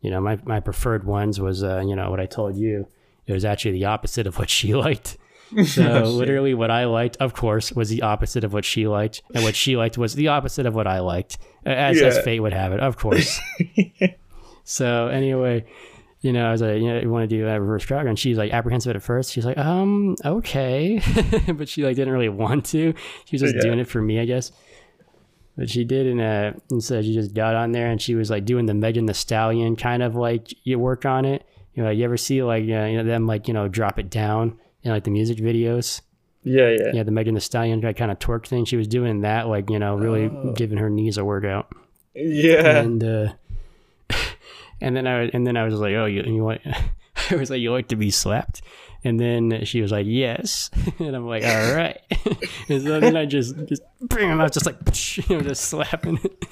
you 0.01 0.11
know 0.11 0.19
my, 0.21 0.37
my 0.43 0.59
preferred 0.59 1.05
ones 1.05 1.39
was 1.39 1.63
uh 1.63 1.79
you 1.79 1.95
know 1.95 2.11
what 2.11 2.19
i 2.19 2.25
told 2.25 2.55
you 2.57 2.87
it 3.25 3.33
was 3.33 3.45
actually 3.45 3.71
the 3.71 3.85
opposite 3.85 4.27
of 4.27 4.37
what 4.37 4.49
she 4.49 4.73
liked. 4.85 5.17
So 5.65 6.03
Oh, 6.03 6.09
literally 6.09 6.53
what 6.53 6.69
i 6.69 6.83
liked 6.85 7.15
of 7.21 7.33
course 7.33 7.71
was 7.71 7.87
the 7.89 8.01
opposite 8.01 8.43
of 8.43 8.51
what 8.53 8.65
she 8.65 8.85
liked. 8.87 9.21
And 9.33 9.43
what 9.45 9.55
she 9.55 9.77
liked 9.77 9.97
was 9.97 10.13
the 10.13 10.27
opposite 10.27 10.65
of 10.65 10.75
what 10.75 10.87
i 10.87 10.99
liked 10.99 11.37
as, 11.65 12.01
as 12.01 12.19
fate 12.19 12.41
would 12.41 12.53
have 12.53 12.73
it 12.73 12.81
of 12.81 12.97
course 12.97 13.39
so 14.69 15.07
anyway, 15.07 15.63
you 16.19 16.33
know, 16.33 16.45
I 16.45 16.51
was 16.51 16.61
like, 16.61 16.81
you 16.81 16.87
know, 16.91 16.99
you 16.99 17.09
want 17.09 17.29
to 17.29 17.35
do 17.35 17.47
a 17.47 17.59
reverse 17.59 17.85
cowgirl, 17.85 18.09
and 18.09 18.19
she's 18.19 18.37
like 18.37 18.51
apprehensive 18.51 18.93
at 18.95 19.01
first. 19.01 19.31
She's 19.31 19.45
like, 19.45 19.57
um, 19.57 20.15
okay, 20.25 21.01
but 21.53 21.69
she 21.69 21.83
like 21.83 21.95
didn't 21.95 22.13
really 22.13 22.27
want 22.29 22.65
to. 22.67 22.93
She 23.25 23.35
was 23.35 23.41
just 23.41 23.55
Yeah. 23.55 23.61
doing 23.61 23.79
it 23.79 23.87
for 23.87 24.01
me, 24.01 24.19
I 24.19 24.25
guess. 24.25 24.51
But 25.55 25.69
she 25.69 25.83
did, 25.85 26.05
and 26.05 26.19
uh, 26.21 26.59
and 26.69 26.83
so 26.83 27.01
she 27.01 27.13
just 27.13 27.33
got 27.33 27.55
on 27.55 27.71
there, 27.71 27.87
and 27.89 28.01
she 28.01 28.13
was 28.15 28.29
like 28.29 28.45
doing 28.45 28.65
the 28.65 28.73
Megan 28.73 29.05
Thee 29.05 29.13
Stallion 29.13 29.75
kind 29.75 30.03
of 30.03 30.15
like 30.15 30.53
you 30.65 30.77
work 30.79 31.05
on 31.05 31.23
it. 31.25 31.45
You 31.73 31.83
know, 31.83 31.89
you 31.89 32.03
ever 32.03 32.17
see 32.17 32.43
like 32.43 32.63
you 32.63 32.73
know 32.75 33.03
them 33.03 33.25
like 33.25 33.47
you 33.47 33.53
know 33.53 33.67
drop 33.67 33.97
it 33.99 34.09
down 34.09 34.59
in 34.83 34.91
like 34.91 35.03
the 35.05 35.11
music 35.11 35.37
videos. 35.37 36.01
yeah, 36.43 36.69
yeah. 36.69 36.91
Yeah, 36.93 37.03
the 37.03 37.11
Megan 37.11 37.35
Thee 37.35 37.39
Stallion 37.41 37.81
like, 37.81 37.97
kind 37.97 38.11
of 38.11 38.19
twerk 38.19 38.45
thing. 38.47 38.65
She 38.65 38.75
was 38.77 38.87
doing 38.87 39.21
that, 39.21 39.47
like 39.47 39.69
you 39.69 39.79
know, 39.79 39.95
really 39.95 40.25
Oh. 40.25 40.51
giving 40.53 40.77
her 40.79 40.89
knees 40.89 41.17
a 41.17 41.23
workout 41.25 41.71
Yeah. 42.15 42.77
and 42.79 43.03
uh, 43.03 43.33
and 44.81 44.95
then 44.95 45.07
I 45.07 45.23
and 45.33 45.45
then 45.45 45.57
I 45.57 45.63
was 45.65 45.75
like, 45.75 45.93
oh, 45.95 46.05
you 46.05 46.23
you 46.23 46.43
want? 46.43 46.61
I 47.31 47.35
was 47.35 47.49
like, 47.49 47.59
you 47.59 47.71
like 47.71 47.87
to 47.87 47.95
be 47.95 48.11
slapped, 48.11 48.61
and 49.03 49.19
then 49.19 49.65
she 49.65 49.81
was 49.81 49.91
like, 49.91 50.05
yes, 50.07 50.69
and 50.99 51.15
I'm 51.15 51.25
like, 51.27 51.43
all 51.43 51.75
right, 51.75 51.99
and 52.69 52.83
so 52.83 52.99
then 52.99 53.17
I 53.17 53.25
just 53.25 53.55
just 53.65 53.81
bring 54.01 54.29
him 54.29 54.39
out, 54.39 54.53
just 54.53 54.65
like 54.67 54.77
you 55.29 55.37
know, 55.37 55.41
just 55.43 55.63
slapping 55.65 56.19
it, 56.23 56.45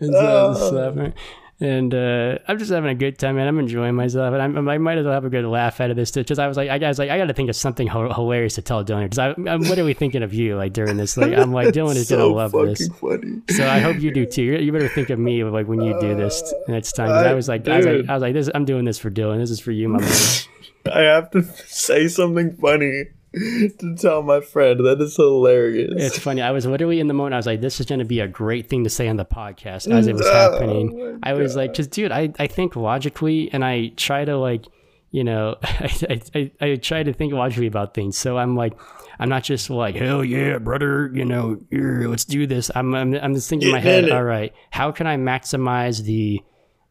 and 0.00 0.12
so 0.12 0.18
I 0.18 0.48
was 0.48 0.60
Oh. 0.62 0.70
slapping 0.70 1.02
it. 1.06 1.14
And 1.60 1.92
uh, 1.92 2.38
I'm 2.46 2.56
just 2.58 2.70
having 2.70 2.88
a 2.88 2.94
good 2.94 3.18
time, 3.18 3.34
man. 3.34 3.48
I'm 3.48 3.58
enjoying 3.58 3.96
myself, 3.96 4.32
and 4.32 4.40
I'm, 4.40 4.68
I 4.68 4.78
might 4.78 4.96
as 4.98 5.04
well 5.04 5.14
have 5.14 5.24
a 5.24 5.28
good 5.28 5.44
laugh 5.44 5.80
out 5.80 5.90
of 5.90 5.96
this 5.96 6.12
too. 6.12 6.20
because 6.20 6.38
I 6.38 6.46
was 6.46 6.56
like, 6.56 6.70
I 6.70 6.78
was 6.86 7.00
like, 7.00 7.10
I 7.10 7.18
got 7.18 7.24
to 7.26 7.34
think 7.34 7.50
of 7.50 7.56
something 7.56 7.88
ho- 7.88 8.12
hilarious 8.12 8.54
to 8.54 8.62
tell 8.62 8.84
Dylan 8.84 9.10
because 9.10 9.18
I'm 9.18 9.62
literally 9.62 9.94
thinking 9.94 10.22
of 10.22 10.32
you 10.32 10.56
like 10.56 10.72
during 10.72 10.96
this. 10.96 11.16
Like, 11.16 11.32
I'm 11.32 11.52
like, 11.52 11.68
Dylan 11.74 11.96
is 11.96 12.06
so 12.06 12.16
gonna 12.16 12.32
love 12.32 12.52
this. 12.52 12.88
funny. 13.00 13.42
So 13.50 13.66
I 13.68 13.80
hope 13.80 13.98
you 14.00 14.12
do 14.12 14.24
too. 14.24 14.42
You 14.42 14.58
you 14.58 14.70
better 14.70 14.88
think 14.88 15.10
of 15.10 15.18
me 15.18 15.42
like 15.42 15.66
when 15.66 15.80
you 15.80 15.98
do 16.00 16.14
this 16.14 16.54
next 16.68 16.92
time. 16.92 17.08
'cause 17.08 17.26
I 17.26 17.34
was 17.34 17.48
like, 17.48 17.66
I 17.66 17.76
was 17.78 17.86
like, 17.86 18.08
I 18.08 18.14
was 18.14 18.22
like, 18.22 18.34
this. 18.34 18.48
I'm 18.54 18.64
doing 18.64 18.84
this 18.84 18.98
for 19.00 19.10
Dylan. 19.10 19.38
This 19.38 19.50
is 19.50 19.58
for 19.58 19.72
you, 19.72 19.88
my 19.88 19.98
man. 20.00 20.12
I 20.92 21.00
have 21.00 21.30
to 21.32 21.42
say 21.66 22.06
something 22.06 22.56
funny 22.56 23.06
to 23.34 23.96
tell 23.96 24.22
my 24.22 24.40
friend. 24.40 24.80
That 24.80 25.00
is 25.00 25.16
hilarious. 25.16 25.92
It's 25.96 26.18
funny. 26.18 26.42
I 26.42 26.50
was 26.50 26.66
literally 26.66 27.00
in 27.00 27.08
the 27.08 27.14
moment. 27.14 27.34
I 27.34 27.36
was 27.36 27.46
like, 27.46 27.60
this 27.60 27.80
is 27.80 27.86
going 27.86 27.98
to 28.00 28.04
be 28.04 28.20
a 28.20 28.28
great 28.28 28.68
thing 28.68 28.84
to 28.84 28.90
say 28.90 29.08
on 29.08 29.16
the 29.16 29.24
podcast 29.24 29.90
as 29.92 30.06
it 30.06 30.14
was 30.14 30.26
Oh 30.26 30.32
happening. 30.32 31.20
I 31.22 31.34
was 31.34 31.56
like, 31.56 31.72
because 31.72 31.86
dude, 31.86 32.12
I 32.12 32.32
I 32.38 32.46
think 32.46 32.76
logically, 32.76 33.50
and 33.52 33.64
I 33.64 33.88
try 33.96 34.24
to 34.24 34.36
like, 34.36 34.66
you 35.10 35.24
know, 35.24 35.56
I, 35.62 36.20
I, 36.34 36.50
I 36.60 36.76
try 36.76 37.02
to 37.02 37.12
think 37.12 37.32
logically 37.32 37.66
about 37.66 37.94
things. 37.94 38.16
So 38.16 38.38
I'm 38.38 38.56
like, 38.56 38.74
I'm 39.18 39.28
not 39.28 39.42
just 39.42 39.68
like, 39.68 39.96
hell 39.96 40.24
yeah, 40.24 40.58
brother, 40.58 41.10
you 41.12 41.24
know, 41.24 41.58
let's 41.72 42.24
do 42.24 42.46
this. 42.46 42.70
I'm, 42.74 42.94
I'm, 42.94 43.14
I'm 43.14 43.34
just 43.34 43.48
thinking 43.48 43.68
in 43.68 43.72
my 43.74 43.80
head, 43.80 44.10
all 44.10 44.22
right, 44.22 44.52
how 44.70 44.92
can 44.92 45.06
I 45.06 45.16
maximize 45.16 46.04
the, 46.04 46.40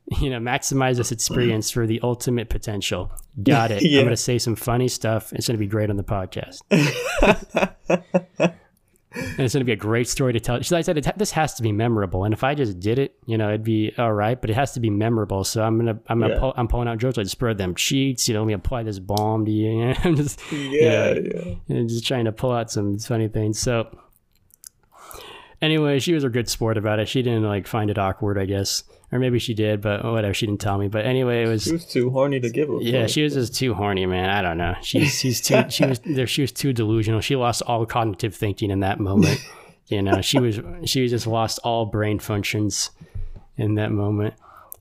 you 0.22 0.30
know, 0.30 0.40
maximize 0.40 0.98
this 0.98 1.12
experience 1.12 1.70
for 1.72 1.86
the 1.88 2.00
ultimate 2.02 2.50
potential? 2.50 3.12
Got 3.44 3.72
it. 3.72 3.84
Yeah. 3.84 4.00
I'm 4.00 4.06
going 4.06 4.16
to 4.16 4.22
say 4.22 4.38
some 4.40 4.56
funny 4.56 4.88
stuff. 4.88 5.34
It's 5.34 5.48
going 5.48 5.58
to 5.58 5.60
be 5.60 5.68
great 5.68 5.90
on 5.90 5.98
the 5.98 6.04
podcast. 6.04 6.62
and 9.12 9.40
it's 9.40 9.54
going 9.54 9.62
to 9.62 9.66
be 9.66 9.72
a 9.72 9.76
great 9.76 10.08
story 10.08 10.34
to 10.34 10.40
tell. 10.40 10.56
Like, 10.56 10.72
I 10.74 10.82
said, 10.82 10.98
it, 10.98 11.08
this 11.18 11.32
has 11.32 11.56
to 11.56 11.64
be 11.64 11.72
memorable. 11.72 12.24
And 12.24 12.34
if 12.34 12.44
I 12.44 12.54
just 12.56 12.80
did 12.80 13.00
it, 13.00 13.16
you 13.26 13.38
know, 13.38 13.50
it'd 13.50 13.64
be 13.64 13.92
all 13.98 14.14
right, 14.14 14.40
but 14.40 14.50
it 14.50 14.54
has 14.56 14.74
to 14.74 14.80
be 14.80 14.90
memorable. 14.90 15.44
So 15.44 15.64
I'm 15.64 15.76
going 15.80 15.96
to, 15.96 16.02
I'm 16.08 16.20
going 16.20 16.30
to, 16.32 16.36
Yeah. 16.36 16.40
pull, 16.42 16.54
I'm 16.56 16.68
pulling 16.68 16.88
out 16.88 16.98
jokes 17.00 17.18
like 17.18 17.28
spread 17.28 17.58
them 17.58 17.74
cheeks, 17.76 18.28
you 18.28 18.34
know, 18.34 18.42
let 18.42 18.48
me 18.48 18.54
apply 18.54 18.84
this 18.84 19.00
bomb 19.00 19.46
to 19.46 19.52
you. 19.52 19.70
you 19.72 19.86
know, 19.88 19.94
I'm 20.04 20.16
just, 20.16 20.40
yeah, 20.52 21.14
Yeah. 21.14 21.20
yeah. 21.36 21.54
and 21.78 21.90
just 21.90 22.06
trying 22.08 22.26
to 22.26 22.32
pull 22.32 22.52
out 22.52 22.70
some 22.72 22.98
funny 23.00 23.28
things. 23.28 23.60
So 23.60 23.88
anyway, 25.62 26.00
she 26.00 26.14
was 26.14 26.24
a 26.24 26.30
good 26.30 26.50
sport 26.50 26.78
about 26.78 27.00
it. 27.00 27.08
She 27.08 27.22
didn't 27.22 27.44
like 27.44 27.68
find 27.68 27.90
it 27.90 27.98
awkward, 27.98 28.38
I 28.38 28.46
guess. 28.46 28.84
Or 29.12 29.20
maybe 29.20 29.40
she 29.40 29.54
did, 29.54 29.80
but 29.82 30.04
whatever. 30.04 30.34
She 30.34 30.46
didn't 30.46 30.60
tell 30.60 30.78
me. 30.78 30.90
But 30.90 31.06
anyway, 31.06 31.44
it 31.46 31.48
was 31.48 31.64
She 31.64 31.72
was 31.72 31.86
too 31.86 32.10
horny 32.10 32.42
to 32.42 32.50
give 32.50 32.70
a 32.70 32.78
yeah, 32.82 33.04
fuck. 33.04 33.10
she 33.10 33.24
was 33.24 33.36
just 33.36 33.56
too 33.56 33.74
horny, 33.74 34.06
man. 34.06 34.30
I 34.30 34.42
don't 34.42 34.58
know. 34.58 34.76
She's 34.82 35.18
she's 35.18 35.40
too 35.40 35.64
she 35.70 35.86
was 35.86 36.00
there. 36.06 36.28
She 36.28 36.42
was 36.42 36.52
too 36.52 36.74
delusional. 36.74 37.22
She 37.22 37.36
lost 37.38 37.62
all 37.62 37.86
cognitive 37.86 38.36
thinking 38.36 38.70
in 38.72 38.82
that 38.82 39.00
moment. 39.00 39.40
You 39.90 40.02
know, 40.02 40.20
she 40.20 40.38
was 40.38 40.60
she 40.84 41.02
was 41.02 41.12
just 41.12 41.28
lost 41.28 41.60
all 41.64 41.86
brain 41.86 42.20
functions 42.20 42.92
in 43.56 43.76
that 43.76 43.90
moment. 43.90 44.34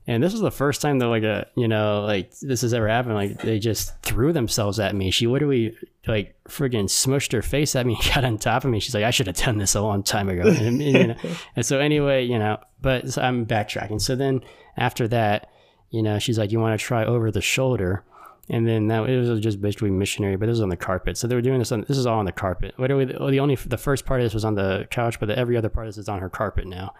And 0.09 0.23
this 0.23 0.31
was 0.31 0.41
the 0.41 0.51
first 0.51 0.81
time 0.81 0.99
that 0.99 1.07
like 1.07 1.23
a 1.23 1.47
you 1.55 1.67
know 1.67 2.01
like 2.01 2.31
this 2.39 2.61
has 2.61 2.73
ever 2.73 2.87
happened. 2.87 3.15
Like 3.15 3.41
they 3.41 3.59
just 3.59 4.01
threw 4.01 4.31
themselves 4.31 4.79
at 4.79 4.95
me. 4.95 5.11
She 5.11 5.27
literally 5.27 5.75
like 6.07 6.35
friggin' 6.47 6.85
smushed 6.85 7.33
her 7.33 7.41
face 7.41 7.75
at 7.75 7.85
me, 7.85 7.95
and 7.95 8.03
got 8.15 8.23
on 8.23 8.37
top 8.37 8.63
of 8.63 8.71
me. 8.71 8.79
She's 8.79 8.95
like, 8.95 9.03
I 9.03 9.11
should 9.11 9.27
have 9.27 9.35
done 9.35 9.57
this 9.57 9.75
a 9.75 9.81
long 9.81 10.03
time 10.03 10.29
ago. 10.29 10.47
And, 10.47 10.81
you 10.81 11.07
know, 11.07 11.15
and 11.55 11.65
so 11.65 11.79
anyway, 11.79 12.23
you 12.25 12.39
know, 12.39 12.57
but 12.81 13.09
so 13.09 13.21
I'm 13.21 13.45
backtracking. 13.45 14.01
So 14.01 14.15
then 14.15 14.41
after 14.77 15.07
that, 15.09 15.51
you 15.89 16.01
know, 16.01 16.19
she's 16.19 16.39
like, 16.39 16.51
you 16.51 16.59
want 16.59 16.79
to 16.79 16.83
try 16.83 17.05
over 17.05 17.29
the 17.31 17.41
shoulder. 17.41 18.03
And 18.49 18.65
then 18.65 18.87
that 18.87 19.09
it 19.09 19.19
was 19.19 19.41
just 19.41 19.61
basically 19.61 19.91
missionary, 19.91 20.37
but 20.37 20.45
this 20.45 20.53
was 20.53 20.61
on 20.61 20.69
the 20.69 20.77
carpet. 20.77 21.17
So 21.17 21.27
they 21.27 21.35
were 21.35 21.41
doing 21.41 21.59
this 21.59 21.73
on 21.73 21.83
this 21.85 21.97
is 21.97 22.05
all 22.05 22.19
on 22.19 22.25
the 22.25 22.31
carpet. 22.31 22.75
Literally, 22.77 23.03
the, 23.03 23.29
the 23.29 23.41
only 23.41 23.55
the 23.55 23.77
first 23.77 24.05
part 24.05 24.21
of 24.21 24.25
this 24.25 24.33
was 24.33 24.45
on 24.45 24.55
the 24.55 24.87
couch, 24.89 25.19
but 25.19 25.25
the, 25.25 25.37
every 25.37 25.57
other 25.57 25.67
part 25.67 25.85
of 25.85 25.93
this 25.93 26.01
is 26.01 26.07
on 26.07 26.21
her 26.21 26.29
carpet 26.29 26.65
now. 26.65 26.93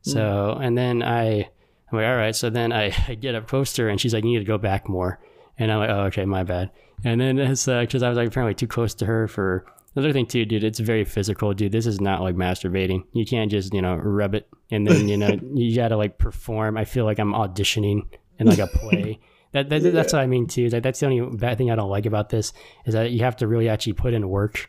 So 0.00 0.54
hmm. 0.56 0.62
and 0.62 0.78
then 0.78 1.02
I, 1.02 1.50
I'm 1.94 2.02
like, 2.02 2.06
all 2.10 2.16
right. 2.16 2.34
So 2.34 2.50
then 2.50 2.72
I, 2.72 2.92
I 3.08 3.14
get 3.14 3.34
up 3.34 3.46
close 3.48 3.72
to 3.74 3.82
her, 3.82 3.88
and 3.88 4.00
she's 4.00 4.12
like, 4.14 4.24
you 4.24 4.30
need 4.30 4.38
to 4.40 4.44
go 4.44 4.58
back 4.58 4.88
more. 4.88 5.20
And 5.58 5.70
I'm 5.70 5.78
like, 5.78 5.90
oh, 5.90 6.00
okay, 6.06 6.24
my 6.24 6.42
bad. 6.42 6.70
And 7.04 7.20
then 7.20 7.38
it's 7.38 7.66
because 7.66 8.02
I 8.02 8.08
was 8.08 8.16
like 8.16 8.28
apparently 8.28 8.54
too 8.54 8.66
close 8.66 8.94
to 8.94 9.06
her 9.06 9.28
for 9.28 9.64
another 9.94 10.12
thing 10.12 10.26
too, 10.26 10.44
dude. 10.44 10.64
It's 10.64 10.78
very 10.80 11.04
physical, 11.04 11.52
dude. 11.54 11.70
This 11.72 11.86
is 11.86 12.00
not 12.00 12.22
like 12.22 12.34
masturbating. 12.34 13.04
You 13.12 13.24
can't 13.24 13.50
just 13.50 13.72
you 13.74 13.82
know 13.82 13.94
rub 13.96 14.34
it 14.34 14.48
and 14.70 14.86
then 14.86 15.08
you 15.08 15.16
know 15.16 15.38
you 15.54 15.76
gotta 15.76 15.96
like 15.96 16.18
perform. 16.18 16.76
I 16.76 16.84
feel 16.84 17.04
like 17.04 17.18
I'm 17.18 17.32
auditioning 17.32 18.02
in 18.38 18.46
like 18.46 18.58
a 18.58 18.66
play. 18.66 19.20
That, 19.52 19.68
that 19.68 19.84
that's 19.92 20.12
what 20.12 20.20
I 20.20 20.26
mean 20.26 20.48
too. 20.48 20.68
Like 20.68 20.82
that's 20.82 20.98
the 20.98 21.06
only 21.06 21.36
bad 21.36 21.58
thing 21.58 21.70
I 21.70 21.76
don't 21.76 21.88
like 21.88 22.06
about 22.06 22.28
this 22.28 22.52
is 22.86 22.94
that 22.94 23.12
you 23.12 23.20
have 23.20 23.36
to 23.36 23.46
really 23.46 23.68
actually 23.68 23.92
put 23.92 24.12
in 24.12 24.28
work. 24.28 24.68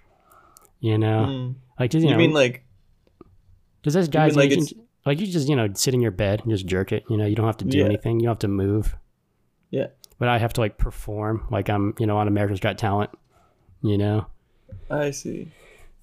You 0.80 1.00
know, 1.00 1.26
Mm. 1.28 1.56
like 1.80 1.90
just, 1.90 2.04
you, 2.04 2.10
You 2.10 2.14
know, 2.16 2.20
mean 2.20 2.34
like 2.34 2.64
does 3.82 3.96
this 3.96 4.08
guys 4.08 4.36
like 4.36 4.52
like, 4.52 4.60
it's- 4.60 4.74
like 5.06 5.20
you 5.20 5.28
just 5.28 5.48
you 5.48 5.56
know 5.56 5.68
sit 5.74 5.94
in 5.94 6.02
your 6.02 6.12
bed 6.12 6.42
and 6.42 6.52
just 6.52 6.66
jerk 6.66 6.92
it. 6.92 7.04
You 7.10 7.18
know, 7.18 7.26
you 7.26 7.36
don't 7.36 7.46
have 7.46 7.58
to 7.58 7.66
do 7.66 7.80
Yeah. 7.80 7.86
anything. 7.86 8.20
You 8.20 8.24
don't 8.26 8.32
have 8.32 8.40
to 8.40 8.48
move. 8.48 8.96
Yeah. 9.72 9.88
But 10.18 10.30
I 10.30 10.38
have 10.38 10.54
to 10.54 10.62
like 10.62 10.78
perform 10.78 11.48
like 11.52 11.70
I'm 11.70 11.94
you 12.00 12.06
know 12.08 12.18
on 12.18 12.28
America's 12.28 12.60
Got 12.60 12.78
Talent. 12.78 13.10
You 13.82 13.98
know. 13.98 14.28
I 14.90 15.12
see. 15.12 15.52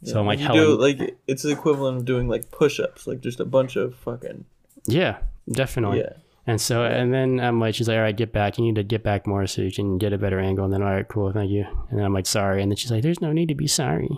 So 0.04 0.18
I'm 0.18 0.26
like 0.26 0.40
you 0.40 0.48
do 0.48 0.76
like 0.76 1.16
it's 1.28 1.42
the 1.42 1.50
equivalent 1.52 1.98
of 1.98 2.04
doing 2.04 2.26
like 2.28 2.50
push-ups, 2.50 3.06
like 3.06 3.20
just 3.20 3.38
a 3.40 3.44
bunch 3.44 3.76
of 3.76 3.94
fucking 3.96 4.44
Yeah, 4.86 5.18
definitely. 5.50 5.98
yeah. 5.98 6.14
And 6.44 6.60
so, 6.60 6.82
and 6.84 7.14
then 7.14 7.38
I'm 7.38 7.60
like, 7.60 7.76
she's 7.76 7.86
like, 7.86 7.94
all 7.98 8.02
right, 8.02 8.16
get 8.16 8.32
back. 8.32 8.58
You 8.58 8.64
need 8.64 8.74
to 8.74 8.82
get 8.82 9.04
back 9.04 9.28
more 9.28 9.46
so 9.46 9.62
you 9.62 9.70
can 9.70 9.96
get 9.98 10.12
a 10.12 10.18
better 10.18 10.40
angle. 10.40 10.64
And 10.64 10.74
then, 10.74 10.82
all 10.82 10.90
right, 10.92 11.06
cool, 11.06 11.30
thank 11.32 11.52
you. 11.52 11.64
And 11.88 11.96
then 12.00 12.04
I'm 12.04 12.12
like, 12.12 12.26
sorry. 12.26 12.60
And 12.62 12.68
then 12.70 12.76
she's 12.76 12.90
like, 12.90 13.04
there's 13.04 13.20
no 13.20 13.30
need 13.32 13.48
to 13.50 13.54
be 13.54 13.68
sorry. 13.68 14.08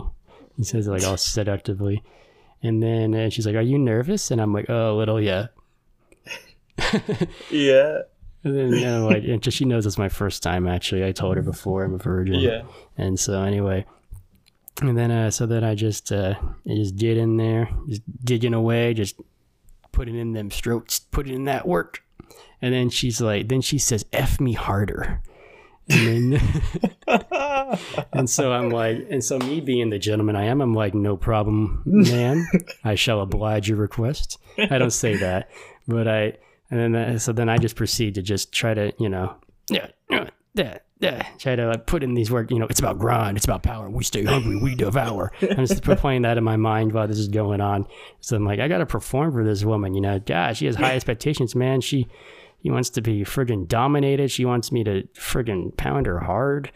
He 0.57 0.63
says 0.63 0.87
it 0.87 0.89
like 0.91 1.03
all 1.03 1.17
seductively. 1.17 2.01
And 2.63 2.81
then 2.81 3.13
uh, 3.13 3.29
she's 3.29 3.45
like, 3.45 3.55
are 3.55 3.61
you 3.61 3.77
nervous? 3.77 4.31
And 4.31 4.41
I'm 4.41 4.53
like, 4.53 4.69
oh, 4.69 4.93
a 4.93 4.95
little, 4.95 5.21
yeah. 5.21 5.47
Yeah. 7.51 8.01
And 8.43 8.55
then 8.55 8.69
know, 8.81 9.07
like, 9.07 9.23
and 9.23 9.41
just, 9.41 9.57
she 9.57 9.65
knows 9.65 9.87
it's 9.87 9.97
my 9.97 10.09
first 10.09 10.43
time. 10.43 10.67
Actually, 10.67 11.03
I 11.03 11.11
told 11.11 11.35
her 11.35 11.41
before 11.41 11.83
I'm 11.83 11.95
a 11.95 11.97
virgin. 11.97 12.35
Yeah. 12.35 12.61
And 12.95 13.19
so 13.19 13.41
anyway, 13.41 13.85
and 14.81 14.95
then 14.95 15.09
uh, 15.09 15.31
so 15.31 15.47
then 15.47 15.63
I 15.63 15.73
just 15.73 16.11
uh, 16.11 16.35
I 16.39 16.75
just 16.75 16.95
get 16.95 17.17
in 17.17 17.37
there, 17.37 17.69
just 17.89 18.03
digging 18.23 18.53
away, 18.53 18.93
just 18.93 19.19
putting 19.91 20.15
in 20.15 20.33
them 20.33 20.51
strokes, 20.51 20.99
putting 20.99 21.33
in 21.33 21.45
that 21.45 21.67
work. 21.67 22.03
And 22.61 22.71
then 22.71 22.91
she's 22.91 23.19
like, 23.19 23.47
then 23.47 23.61
she 23.61 23.79
says, 23.79 24.05
"F 24.13 24.39
me 24.39 24.53
harder." 24.53 25.23
And 25.89 26.33
then, 26.33 26.63
and 28.13 28.29
so 28.29 28.51
I'm 28.51 28.69
like, 28.69 29.05
and 29.09 29.23
so 29.23 29.37
me 29.39 29.61
being 29.61 29.89
the 29.89 29.99
gentleman 29.99 30.35
I 30.35 30.45
am, 30.45 30.61
I'm 30.61 30.73
like, 30.73 30.93
no 30.93 31.15
problem, 31.15 31.83
man. 31.85 32.47
I 32.83 32.95
shall 32.95 33.21
oblige 33.21 33.69
your 33.69 33.77
request. 33.77 34.39
I 34.57 34.77
don't 34.77 34.91
say 34.91 35.15
that, 35.17 35.49
but 35.87 36.07
I, 36.07 36.37
and 36.71 36.79
then 36.79 36.95
uh, 36.95 37.19
so 37.19 37.31
then 37.33 37.49
I 37.49 37.57
just 37.57 37.75
proceed 37.75 38.15
to 38.15 38.21
just 38.21 38.51
try 38.51 38.73
to, 38.73 38.93
you 38.97 39.09
know, 39.09 39.35
yeah, 39.69 39.87
yeah, 40.09 40.79
yeah, 40.99 41.27
try 41.37 41.55
to 41.55 41.67
like 41.67 41.85
put 41.85 42.03
in 42.03 42.13
these 42.13 42.31
work. 42.31 42.49
You 42.51 42.59
know, 42.59 42.67
it's 42.67 42.79
about 42.79 42.97
grind, 42.97 43.37
it's 43.37 43.45
about 43.45 43.63
power. 43.63 43.89
We 43.89 44.03
stay 44.03 44.23
hungry, 44.23 44.55
we 44.55 44.75
devour. 44.75 45.31
I'm 45.41 45.65
just 45.65 45.83
playing 45.83 46.23
that 46.23 46.37
in 46.37 46.43
my 46.43 46.55
mind 46.55 46.93
while 46.93 47.07
this 47.07 47.19
is 47.19 47.27
going 47.27 47.61
on. 47.61 47.87
So 48.21 48.37
I'm 48.37 48.45
like, 48.45 48.59
I 48.59 48.67
got 48.67 48.77
to 48.79 48.85
perform 48.85 49.33
for 49.33 49.43
this 49.43 49.63
woman. 49.63 49.93
You 49.93 50.01
know, 50.01 50.19
God, 50.19 50.57
she 50.57 50.65
has 50.65 50.75
high 50.75 50.95
expectations, 50.95 51.55
man. 51.55 51.81
She. 51.81 52.07
He 52.65 52.71
wants 52.71 52.89
to 52.89 53.01
be 53.01 53.23
friggin' 53.23 53.67
dominated. 53.67 54.31
She 54.31 54.43
wants 54.43 54.71
me 54.71 54.83
to 54.85 55.03
friggin' 55.13 55.77
pound 55.77 56.07
her 56.07 56.19
hard. 56.19 56.71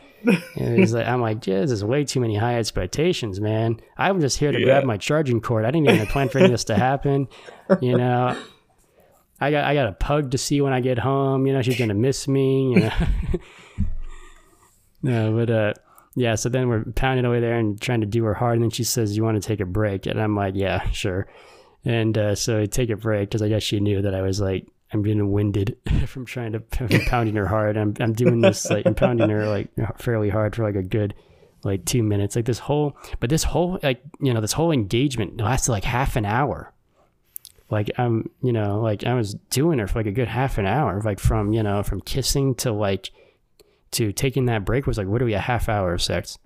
And 0.55 0.77
he's 0.77 0.93
like, 0.93 1.07
I'm 1.07 1.19
like, 1.19 1.47
yeah, 1.47 1.61
this 1.61 1.71
is 1.71 1.83
way 1.83 2.05
too 2.05 2.19
many 2.19 2.35
high 2.35 2.59
expectations, 2.59 3.41
man. 3.41 3.79
I'm 3.97 4.21
just 4.21 4.37
here 4.37 4.51
to 4.51 4.59
Yeah. 4.59 4.65
grab 4.65 4.83
my 4.83 4.97
charging 4.97 5.41
cord. 5.41 5.65
I 5.65 5.71
didn't 5.71 5.89
even 5.89 6.05
plan 6.05 6.29
for 6.29 6.37
any 6.37 6.45
of 6.45 6.51
this 6.51 6.65
to 6.65 6.75
happen. 6.75 7.27
You 7.81 7.97
know, 7.97 8.37
I 9.41 9.49
got 9.49 9.63
I 9.63 9.73
got 9.73 9.87
a 9.87 9.93
pug 9.93 10.29
to 10.29 10.37
see 10.37 10.61
when 10.61 10.73
I 10.73 10.79
get 10.79 10.99
home. 10.99 11.47
You 11.47 11.53
know, 11.53 11.63
she's 11.63 11.79
gonna 11.79 11.95
miss 11.95 12.27
me. 12.27 12.73
You 12.73 12.79
know. 12.81 12.91
no, 15.01 15.35
but 15.35 15.49
uh, 15.49 15.73
yeah. 16.15 16.35
So 16.35 16.49
then 16.49 16.67
we're 16.69 16.83
pounding 16.95 17.25
away 17.25 17.39
there 17.39 17.57
and 17.57 17.81
trying 17.81 18.01
to 18.01 18.07
do 18.07 18.23
her 18.25 18.33
hard, 18.35 18.55
and 18.57 18.63
then 18.63 18.69
she 18.69 18.83
says, 18.83 19.17
"You 19.17 19.23
want 19.23 19.41
to 19.41 19.47
take 19.47 19.59
a 19.59 19.65
break?" 19.65 20.05
And 20.05 20.21
I'm 20.21 20.35
like, 20.35 20.53
"Yeah, 20.55 20.87
sure." 20.91 21.27
And 21.85 22.15
uh, 22.17 22.35
so 22.35 22.59
I 22.61 22.65
take 22.67 22.89
a 22.91 22.95
break 22.97 23.29
because 23.29 23.41
I 23.41 23.49
guess 23.49 23.63
she 23.63 23.79
knew 23.79 24.01
that 24.03 24.13
I 24.13 24.21
was 24.21 24.39
like, 24.41 24.67
I'm 24.91 25.03
getting 25.03 25.31
winded 25.31 25.77
from 26.07 26.25
trying 26.25 26.53
to 26.53 26.63
from 26.71 26.87
pounding 27.07 27.35
her 27.35 27.47
hard. 27.47 27.77
I'm 27.77 27.93
I'm 27.99 28.13
doing 28.13 28.41
this 28.41 28.69
like 28.69 28.85
I'm 28.85 28.95
pounding 28.95 29.29
her 29.29 29.47
like 29.47 29.69
fairly 29.97 30.29
hard 30.29 30.55
for 30.55 30.63
like 30.63 30.75
a 30.75 30.83
good 30.83 31.13
like 31.63 31.85
two 31.85 32.03
minutes. 32.03 32.35
Like 32.35 32.45
this 32.45 32.59
whole, 32.59 32.97
but 33.19 33.29
this 33.29 33.43
whole 33.43 33.79
like 33.83 34.01
you 34.19 34.33
know 34.33 34.41
this 34.41 34.53
whole 34.53 34.71
engagement 34.71 35.37
lasted 35.37 35.71
like 35.71 35.83
half 35.83 36.15
an 36.15 36.25
hour. 36.25 36.73
Like 37.69 37.91
I'm 37.97 38.29
you 38.41 38.51
know 38.51 38.81
like 38.81 39.05
I 39.05 39.13
was 39.13 39.35
doing 39.49 39.79
her 39.79 39.87
for 39.87 39.99
like 39.99 40.07
a 40.07 40.11
good 40.11 40.27
half 40.27 40.57
an 40.57 40.65
hour. 40.65 41.01
Like 41.01 41.19
from 41.19 41.53
you 41.53 41.63
know 41.63 41.83
from 41.83 42.01
kissing 42.01 42.55
to 42.55 42.71
like 42.71 43.11
to 43.91 44.11
taking 44.11 44.45
that 44.45 44.65
break 44.65 44.87
was 44.87 44.97
like 44.97 45.07
literally 45.07 45.33
a 45.33 45.39
half 45.39 45.69
hour 45.69 45.93
of 45.93 46.01
sex. 46.01 46.37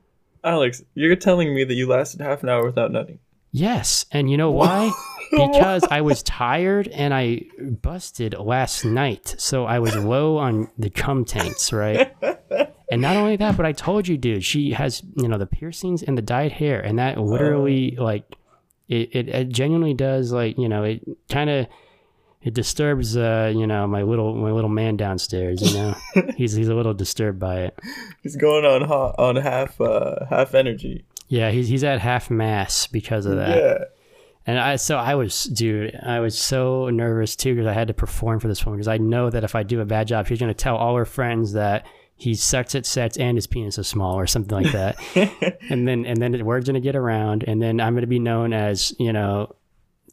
Alex, 0.43 0.83
you're 0.93 1.15
telling 1.15 1.55
me 1.55 1.63
that 1.63 1.73
you 1.73 1.87
lasted 1.87 2.19
half 2.19 2.43
an 2.43 2.49
hour 2.49 2.65
without 2.65 2.91
nutting. 2.91 3.19
Yes, 3.53 4.05
and 4.11 4.29
you 4.29 4.35
know 4.35 4.51
why? 4.51 4.91
because 5.31 5.83
I 5.89 6.01
was 6.01 6.23
tired 6.23 6.87
and 6.87 7.13
I 7.13 7.43
busted 7.59 8.33
last 8.37 8.83
night, 8.83 9.35
so 9.37 9.65
I 9.65 9.79
was 9.79 9.95
low 9.95 10.37
on 10.37 10.69
the 10.77 10.89
cum 10.89 11.23
tanks, 11.23 11.71
right? 11.71 12.13
And 12.91 13.01
not 13.01 13.15
only 13.15 13.37
that, 13.37 13.57
but 13.57 13.65
I 13.65 13.71
told 13.71 14.07
you, 14.07 14.17
dude, 14.17 14.43
she 14.43 14.71
has 14.73 15.01
you 15.15 15.27
know 15.27 15.39
the 15.39 15.47
piercings 15.47 16.03
and 16.03 16.15
the 16.15 16.21
dyed 16.21 16.51
hair, 16.51 16.79
and 16.79 16.99
that 16.99 17.17
literally 17.17 17.95
like 17.97 18.23
it, 18.87 19.09
it, 19.15 19.29
it 19.29 19.49
genuinely 19.49 19.95
does 19.95 20.31
like 20.31 20.59
you 20.59 20.69
know 20.69 20.83
it 20.83 21.01
kind 21.27 21.49
of 21.49 21.65
it 22.43 22.53
disturbs 22.53 23.17
uh 23.17 23.51
you 23.55 23.65
know 23.65 23.87
my 23.87 24.03
little 24.03 24.35
my 24.35 24.51
little 24.51 24.69
man 24.69 24.95
downstairs. 24.95 25.59
You 25.61 25.73
know 25.75 25.95
he's 26.35 26.53
he's 26.53 26.67
a 26.67 26.75
little 26.75 26.93
disturbed 26.93 27.39
by 27.39 27.61
it. 27.61 27.79
He's 28.21 28.35
going 28.35 28.63
on 28.63 28.87
ha- 28.87 29.15
on 29.17 29.37
half 29.37 29.81
uh 29.81 30.25
half 30.29 30.53
energy. 30.53 31.05
Yeah, 31.27 31.51
he's 31.51 31.67
he's 31.67 31.83
at 31.83 31.99
half 31.99 32.29
mass 32.29 32.87
because 32.87 33.25
of 33.25 33.37
that. 33.37 33.57
Yeah. 33.57 33.77
And 34.45 34.59
I, 34.59 34.75
so 34.75 34.97
I 34.97 35.15
was, 35.15 35.45
dude, 35.45 35.97
I 36.03 36.19
was 36.19 36.37
so 36.37 36.89
nervous 36.89 37.35
too 37.35 37.55
because 37.55 37.67
I 37.67 37.73
had 37.73 37.87
to 37.87 37.93
perform 37.93 38.39
for 38.39 38.49
this 38.49 38.65
woman 38.65 38.77
because 38.77 38.89
I 38.89 38.97
know 38.97 39.29
that 39.29 39.43
if 39.43 39.55
I 39.55 39.63
do 39.63 39.79
a 39.79 39.85
bad 39.85 40.07
job, 40.07 40.27
she's 40.27 40.39
going 40.39 40.53
to 40.53 40.53
tell 40.53 40.75
all 40.75 40.95
her 40.97 41.05
friends 41.05 41.53
that 41.53 41.85
he 42.15 42.35
sucks 42.35 42.75
at 42.75 42.85
sex 42.85 43.17
and 43.17 43.37
his 43.37 43.47
penis 43.47 43.77
is 43.77 43.87
small 43.87 44.19
or 44.19 44.27
something 44.27 44.61
like 44.61 44.73
that. 44.73 45.57
and 45.69 45.87
then, 45.87 46.05
and 46.05 46.21
then 46.21 46.33
the 46.33 46.43
word's 46.43 46.65
going 46.65 46.73
to 46.73 46.81
get 46.81 46.95
around 46.95 47.43
and 47.47 47.61
then 47.61 47.79
I'm 47.79 47.93
going 47.93 48.01
to 48.01 48.07
be 48.07 48.19
known 48.19 48.51
as, 48.51 48.93
you 48.99 49.13
know, 49.13 49.55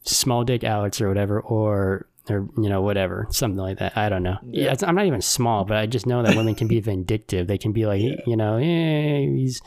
small 0.03 0.45
dick 0.45 0.63
Alex 0.63 1.01
or 1.01 1.09
whatever, 1.09 1.39
or 1.41 2.07
or 2.29 2.47
you 2.55 2.69
know 2.69 2.83
whatever 2.83 3.25
something 3.31 3.57
like 3.57 3.79
that 3.79 3.97
i 3.97 4.07
don't 4.07 4.21
know 4.21 4.37
yeah, 4.45 4.71
it's, 4.71 4.83
i'm 4.83 4.93
not 4.93 5.07
even 5.07 5.23
small 5.23 5.65
but 5.65 5.77
i 5.77 5.87
just 5.87 6.05
know 6.05 6.21
that 6.21 6.37
women 6.37 6.53
can 6.53 6.67
be 6.67 6.79
vindictive 6.79 7.47
they 7.47 7.57
can 7.57 7.71
be 7.71 7.87
like 7.87 7.99
you 7.99 8.37
know 8.37 8.57
hey, 8.57 9.25
he's 9.25 9.59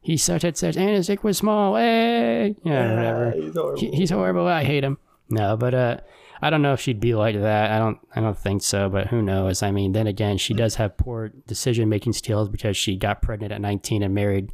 he's 0.00 0.22
such 0.22 0.44
and 0.44 0.56
such 0.56 0.76
and 0.76 0.90
his 0.90 1.06
dick 1.06 1.22
was 1.24 1.38
small. 1.38 1.76
Hey 1.76 2.54
yeah, 2.64 2.94
whatever. 2.94 3.30
he's 3.32 3.54
horrible. 3.54 3.80
He- 3.80 3.90
he's 3.96 4.10
horrible. 4.10 4.46
I 4.46 4.64
hate 4.64 4.84
him. 4.84 4.98
No 5.28 5.56
but 5.56 5.74
uh 5.74 5.96
i 6.42 6.48
don't 6.50 6.62
know 6.62 6.72
if 6.72 6.80
she'd 6.80 7.00
be 7.00 7.14
like 7.14 7.36
that. 7.40 7.70
I 7.70 7.78
don't 7.78 7.98
i 8.16 8.20
don't 8.20 8.36
think 8.38 8.62
so 8.62 8.88
but 8.88 9.08
who 9.08 9.22
knows? 9.22 9.62
I 9.62 9.70
mean 9.70 9.92
then 9.92 10.06
again 10.06 10.38
she 10.38 10.54
does 10.54 10.76
have 10.76 10.96
poor 10.96 11.28
decision 11.46 11.88
making 11.88 12.14
skills 12.14 12.48
because 12.48 12.76
she 12.76 12.96
got 12.96 13.22
pregnant 13.22 13.52
at 13.52 13.60
19 13.60 14.02
and 14.02 14.14
married 14.14 14.52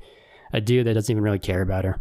a 0.53 0.61
dude 0.61 0.87
that 0.87 0.95
doesn't 0.95 1.11
even 1.13 1.23
really 1.23 1.39
care 1.39 1.63
about 1.63 1.85
her 1.85 2.01